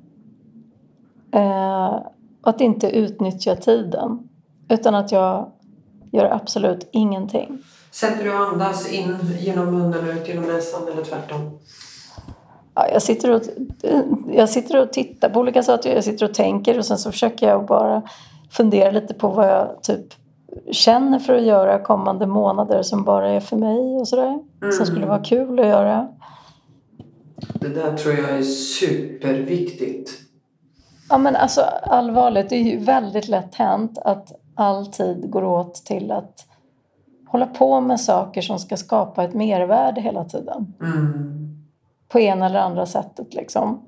Eh, 1.31 1.93
och 2.41 2.49
att 2.49 2.61
inte 2.61 2.87
utnyttja 2.89 3.55
tiden. 3.55 4.29
Utan 4.69 4.95
att 4.95 5.11
jag 5.11 5.51
gör 6.11 6.25
absolut 6.25 6.89
ingenting. 6.91 7.63
Sätter 7.91 8.23
du 8.23 8.33
andas 8.33 8.91
in 8.93 9.17
genom 9.39 9.65
munnen 9.65 10.09
och 10.09 10.15
ut 10.15 10.27
genom 10.27 10.43
näsan 10.43 10.81
eller 10.91 11.03
tvärtom? 11.03 11.59
Ja, 12.75 12.87
jag, 12.89 13.01
sitter 13.01 13.31
och, 13.31 13.41
jag 14.33 14.49
sitter 14.49 14.81
och 14.81 14.93
tittar 14.93 15.29
på 15.29 15.39
olika 15.39 15.63
saker. 15.63 15.95
Jag 15.95 16.03
sitter 16.03 16.25
och 16.29 16.33
tänker 16.33 16.77
och 16.77 16.85
sen 16.85 16.97
så 16.97 17.11
försöker 17.11 17.47
jag 17.47 17.65
bara 17.65 18.01
fundera 18.49 18.91
lite 18.91 19.13
på 19.13 19.27
vad 19.27 19.47
jag 19.47 19.83
typ 19.83 20.22
känner 20.71 21.19
för 21.19 21.35
att 21.35 21.43
göra 21.43 21.79
kommande 21.79 22.27
månader 22.27 22.81
som 22.81 23.03
bara 23.03 23.29
är 23.29 23.39
för 23.39 23.57
mig 23.57 23.95
och 23.95 24.07
sådär. 24.07 24.39
Som 24.77 24.85
skulle 24.85 25.05
vara 25.05 25.23
kul 25.23 25.59
att 25.59 25.65
göra. 25.65 26.07
Det 27.53 27.69
där 27.69 27.97
tror 27.97 28.15
jag 28.15 28.29
är 28.29 28.41
superviktigt. 28.43 30.11
Ja 31.09 31.17
men 31.17 31.35
alltså 31.35 31.61
allvarligt, 31.83 32.49
det 32.49 32.55
är 32.55 32.63
ju 32.63 32.77
väldigt 32.77 33.27
lätt 33.27 33.55
hänt 33.55 33.97
att 33.97 34.31
all 34.55 34.87
tid 34.87 35.29
går 35.29 35.43
åt 35.43 35.75
till 35.75 36.11
att 36.11 36.45
hålla 37.27 37.45
på 37.45 37.81
med 37.81 37.99
saker 37.99 38.41
som 38.41 38.59
ska 38.59 38.77
skapa 38.77 39.23
ett 39.23 39.33
mervärde 39.33 40.01
hela 40.01 40.25
tiden. 40.25 40.73
Mm. 40.81 41.49
På 42.07 42.19
ena 42.19 42.45
eller 42.45 42.59
andra 42.59 42.85
sättet 42.85 43.33
liksom. 43.33 43.85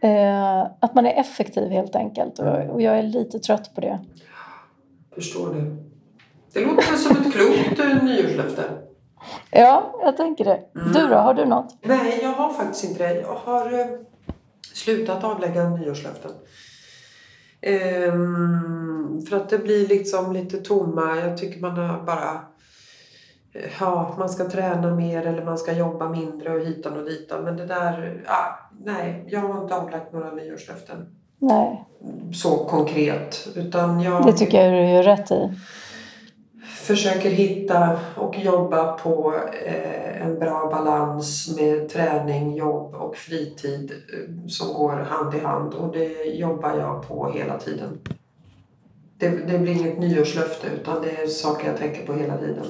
Eh, 0.00 0.60
att 0.80 0.94
man 0.94 1.06
är 1.06 1.20
effektiv 1.20 1.70
helt 1.70 1.96
enkelt. 1.96 2.38
Och, 2.38 2.46
och 2.46 2.82
jag 2.82 2.98
är 2.98 3.02
lite 3.02 3.38
trött 3.38 3.74
på 3.74 3.80
det. 3.80 3.98
Förstår 5.18 5.54
det. 5.54 5.76
Det 6.52 6.66
låter 6.66 6.82
som 6.96 7.16
ett 7.16 7.32
klokt 7.32 7.80
eh, 7.80 8.04
nyårslöfte. 8.04 8.64
Ja, 9.50 9.98
jag 10.02 10.16
tänker 10.16 10.44
det. 10.44 10.60
Du 10.94 11.06
då, 11.08 11.14
har 11.14 11.34
du 11.34 11.44
något? 11.44 11.76
Nej, 11.82 12.18
jag 12.22 12.28
har 12.32 12.52
faktiskt 12.52 12.84
inte 12.84 13.08
det. 13.08 13.20
Jag 13.20 13.34
har 13.34 13.80
eh, 13.80 13.86
slutat 14.74 15.24
avlägga 15.24 15.68
nyårslöften. 15.68 16.30
Ehm, 17.60 19.22
för 19.28 19.36
att 19.36 19.48
det 19.48 19.58
blir 19.58 19.88
liksom 19.88 20.32
lite 20.32 20.58
tomma. 20.58 21.16
Jag 21.16 21.38
tycker 21.38 21.60
man 21.60 21.76
har 21.78 22.02
bara... 22.02 22.32
eh, 23.54 23.70
Ja, 23.80 24.14
man 24.18 24.28
ska 24.28 24.44
träna 24.48 24.94
mer 24.94 25.26
eller 25.26 25.44
man 25.44 25.58
ska 25.58 25.72
jobba 25.72 26.08
mindre 26.08 26.54
och 26.54 26.60
hitan 26.60 26.96
och 26.96 27.04
ditan. 27.04 27.44
Men 27.44 27.56
det 27.56 27.66
där... 27.66 28.24
Ah, 28.26 28.70
nej, 28.84 29.24
jag 29.28 29.40
har 29.40 29.62
inte 29.62 29.74
avlagt 29.74 30.12
några 30.12 30.30
nyårslöften 30.32 31.06
Nej, 31.38 31.84
så 32.34 32.56
konkret. 32.56 33.48
Utan 33.54 34.00
jag 34.00 34.26
det 34.26 34.32
tycker 34.32 34.64
jag 34.64 34.72
du 34.72 34.90
gör 34.90 35.02
rätt 35.02 35.30
i. 35.30 35.50
försöker 36.66 37.30
hitta 37.30 37.98
och 38.16 38.38
jobba 38.38 38.92
på 38.92 39.34
eh, 39.64 40.26
en 40.26 40.38
bra 40.38 40.70
balans 40.70 41.56
med 41.56 41.88
träning, 41.88 42.56
jobb 42.56 42.94
och 42.94 43.16
fritid 43.16 43.92
eh, 43.92 44.48
som 44.48 44.72
går 44.72 44.92
hand 44.92 45.34
i 45.34 45.38
hand. 45.38 45.74
Och 45.74 45.92
det 45.92 46.24
jobbar 46.24 46.78
jag 46.78 47.08
på 47.08 47.30
hela 47.30 47.58
tiden. 47.58 47.98
Det, 49.18 49.28
det 49.28 49.58
blir 49.58 49.72
inget 49.72 49.98
nyårslöfte 49.98 50.66
utan 50.80 51.02
det 51.02 51.10
är 51.10 51.26
saker 51.26 51.68
jag 51.68 51.76
tänker 51.76 52.06
på 52.06 52.12
hela 52.14 52.36
tiden. 52.36 52.64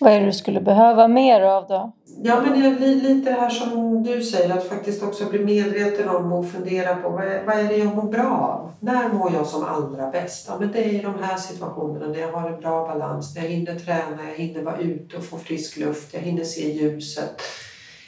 Vad 0.00 0.12
är 0.12 0.20
det 0.20 0.26
du 0.26 0.32
skulle 0.32 0.60
behöva 0.60 1.08
mer 1.08 1.40
av 1.40 1.66
då? 1.68 1.92
Ja, 2.22 2.42
men 2.46 2.62
det 2.62 2.70
blir 2.70 2.94
lite 2.94 3.30
det 3.30 3.36
här 3.40 3.50
som 3.50 4.02
du 4.02 4.22
säger, 4.22 4.56
att 4.56 4.68
faktiskt 4.68 5.02
också 5.02 5.24
bli 5.30 5.44
medveten 5.44 6.08
om 6.08 6.32
och 6.32 6.50
fundera 6.50 6.96
på 6.96 7.08
vad 7.08 7.24
är, 7.24 7.44
vad 7.44 7.58
är 7.58 7.64
det 7.64 7.76
jag 7.76 7.96
mår 7.96 8.02
bra 8.02 8.26
av? 8.26 8.72
När 8.80 9.08
mår 9.08 9.32
jag 9.32 9.46
som 9.46 9.64
allra 9.64 10.10
bäst? 10.10 10.46
Ja, 10.48 10.56
men 10.60 10.72
det 10.72 10.84
är 10.84 10.88
i 10.88 11.02
de 11.02 11.14
här 11.22 11.36
situationerna 11.36 12.06
när 12.06 12.18
jag 12.18 12.32
har 12.32 12.50
en 12.50 12.60
bra 12.60 12.86
balans, 12.86 13.34
när 13.34 13.42
jag 13.42 13.50
hinner 13.50 13.74
träna, 13.74 14.18
jag 14.28 14.44
hinner 14.44 14.62
vara 14.62 14.78
ute 14.78 15.16
och 15.16 15.24
få 15.24 15.38
frisk 15.38 15.76
luft, 15.76 16.14
jag 16.14 16.20
hinner 16.20 16.44
se 16.44 16.72
ljuset 16.72 17.42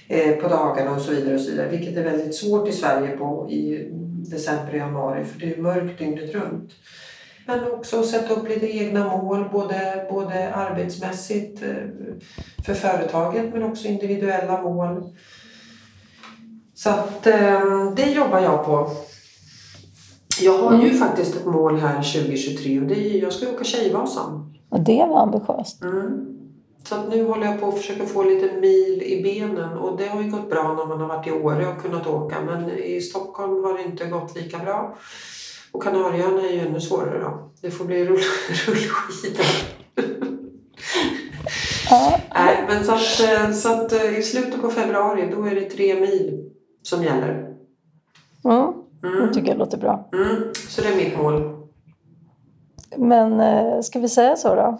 eh, 0.08 0.32
på 0.32 0.48
dagarna 0.48 0.94
och 0.94 1.00
så 1.00 1.10
vidare. 1.10 1.34
och 1.34 1.40
så 1.40 1.50
vidare. 1.50 1.68
Vilket 1.68 1.96
är 1.96 2.04
väldigt 2.04 2.34
svårt 2.34 2.68
i 2.68 2.72
Sverige 2.72 3.16
på, 3.16 3.50
i 3.50 3.88
december 4.30 4.72
och 4.72 4.78
januari 4.78 5.24
för 5.24 5.40
det 5.40 5.52
är 5.52 5.62
mörkt 5.62 5.98
dygnet 5.98 6.34
runt. 6.34 6.70
Men 7.46 7.72
också 7.72 8.02
sätta 8.02 8.34
upp 8.34 8.48
lite 8.48 8.76
egna 8.76 9.16
mål, 9.16 9.48
både, 9.52 10.06
både 10.10 10.54
arbetsmässigt 10.54 11.62
eh, 11.62 11.68
för 12.66 12.74
företaget 12.74 13.52
men 13.52 13.62
också 13.62 13.88
individuella 13.88 14.62
mål. 14.62 15.14
Så 16.74 16.90
att 16.90 17.26
eh, 17.26 17.92
det 17.96 18.10
jobbar 18.10 18.40
jag 18.40 18.64
på. 18.64 18.90
Jag 20.40 20.58
har 20.58 20.82
ju 20.82 20.94
faktiskt 20.94 21.36
ett 21.36 21.46
mål 21.46 21.78
här 21.78 21.94
2023 21.94 22.80
och 22.80 22.86
det 22.86 22.94
är 22.94 23.22
jag 23.22 23.32
ska 23.32 23.48
åka 23.48 23.64
Tjejvasan. 23.64 24.54
Och 24.68 24.80
det 24.80 25.06
var 25.08 25.22
ambitiöst. 25.22 25.82
Mm. 25.82 26.36
Så 26.84 26.94
att 26.94 27.08
nu 27.08 27.24
håller 27.24 27.46
jag 27.46 27.60
på 27.60 27.68
att 27.68 27.78
försöka 27.78 28.06
få 28.06 28.22
lite 28.22 28.60
mil 28.60 29.02
i 29.02 29.22
benen 29.22 29.78
och 29.78 29.98
det 29.98 30.06
har 30.06 30.22
ju 30.22 30.30
gått 30.30 30.50
bra 30.50 30.74
när 30.74 30.86
man 30.86 31.00
har 31.00 31.08
varit 31.08 31.26
i 31.26 31.30
Åre 31.30 31.66
och 31.66 31.82
kunnat 31.82 32.06
åka 32.06 32.36
men 32.40 32.70
i 32.70 33.00
Stockholm 33.00 33.64
har 33.64 33.78
det 33.78 33.84
inte 33.84 34.06
gått 34.06 34.36
lika 34.36 34.58
bra. 34.58 34.96
Och 35.76 35.82
Kanarieöarna 35.82 36.42
är 36.42 36.52
ju 36.52 36.60
ännu 36.60 36.80
svårare 36.80 37.20
då. 37.20 37.50
Det 37.60 37.70
får 37.70 37.84
bli 37.84 38.04
rull, 38.04 38.18
rullskidor. 38.66 39.46
Ja, 41.90 42.20
Nej, 42.34 42.64
men 42.68 42.84
så 42.84 42.92
att, 42.92 43.20
eh, 43.20 43.52
så 43.52 43.72
att 43.72 43.92
eh, 43.92 44.18
i 44.18 44.22
slutet 44.22 44.62
på 44.62 44.70
februari 44.70 45.32
då 45.34 45.44
är 45.44 45.54
det 45.54 45.70
tre 45.70 46.00
mil 46.00 46.50
som 46.82 47.02
gäller. 47.02 47.54
mm, 49.04 49.26
det 49.26 49.34
tycker 49.34 49.48
jag 49.48 49.58
låter 49.58 49.78
bra. 49.78 50.08
Mm. 50.12 50.42
Så 50.68 50.82
det 50.82 50.88
är 50.88 50.96
mitt 50.96 51.18
mål. 51.18 51.66
Men 52.96 53.40
eh, 53.40 53.80
ska 53.80 53.98
vi 53.98 54.08
säga 54.08 54.36
så 54.36 54.54
då? 54.54 54.78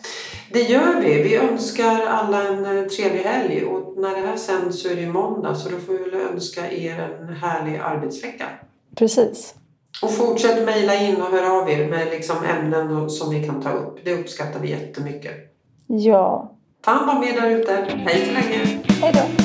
Det 0.53 0.63
gör 0.63 1.01
vi. 1.01 1.23
Vi 1.23 1.37
önskar 1.37 2.07
alla 2.07 2.49
en 2.49 2.89
trevlig 2.89 3.23
helg 3.23 3.65
och 3.65 3.99
när 3.99 4.21
det 4.21 4.27
här 4.27 4.37
sänds 4.37 4.83
så 4.83 4.89
är 4.89 4.95
det 4.95 5.01
ju 5.01 5.13
måndag 5.13 5.55
så 5.55 5.69
då 5.69 5.77
får 5.77 5.93
vi 5.93 6.11
väl 6.11 6.21
önska 6.33 6.71
er 6.73 7.19
en 7.21 7.29
härlig 7.29 7.77
arbetsvecka. 7.79 8.47
Precis. 8.95 9.55
Och 10.03 10.15
fortsätt 10.15 10.65
mejla 10.65 10.95
in 10.95 11.17
och 11.17 11.29
hör 11.29 11.61
av 11.61 11.71
er 11.71 11.89
med 11.89 12.07
liksom 12.11 12.37
ämnen 12.45 13.11
som 13.11 13.31
vi 13.31 13.47
kan 13.47 13.63
ta 13.63 13.71
upp. 13.71 13.99
Det 14.05 14.15
uppskattar 14.15 14.61
vi 14.61 14.71
jättemycket. 14.71 15.33
Ja. 15.87 16.53
Ta 16.85 16.91
hand 16.91 17.11
om 17.11 17.25
er 17.25 17.41
där 17.41 17.51
ute. 17.51 17.87
Hej 17.89 18.27
så 18.27 18.33
länge! 18.33 18.83
Hej 19.01 19.13
då. 19.15 19.36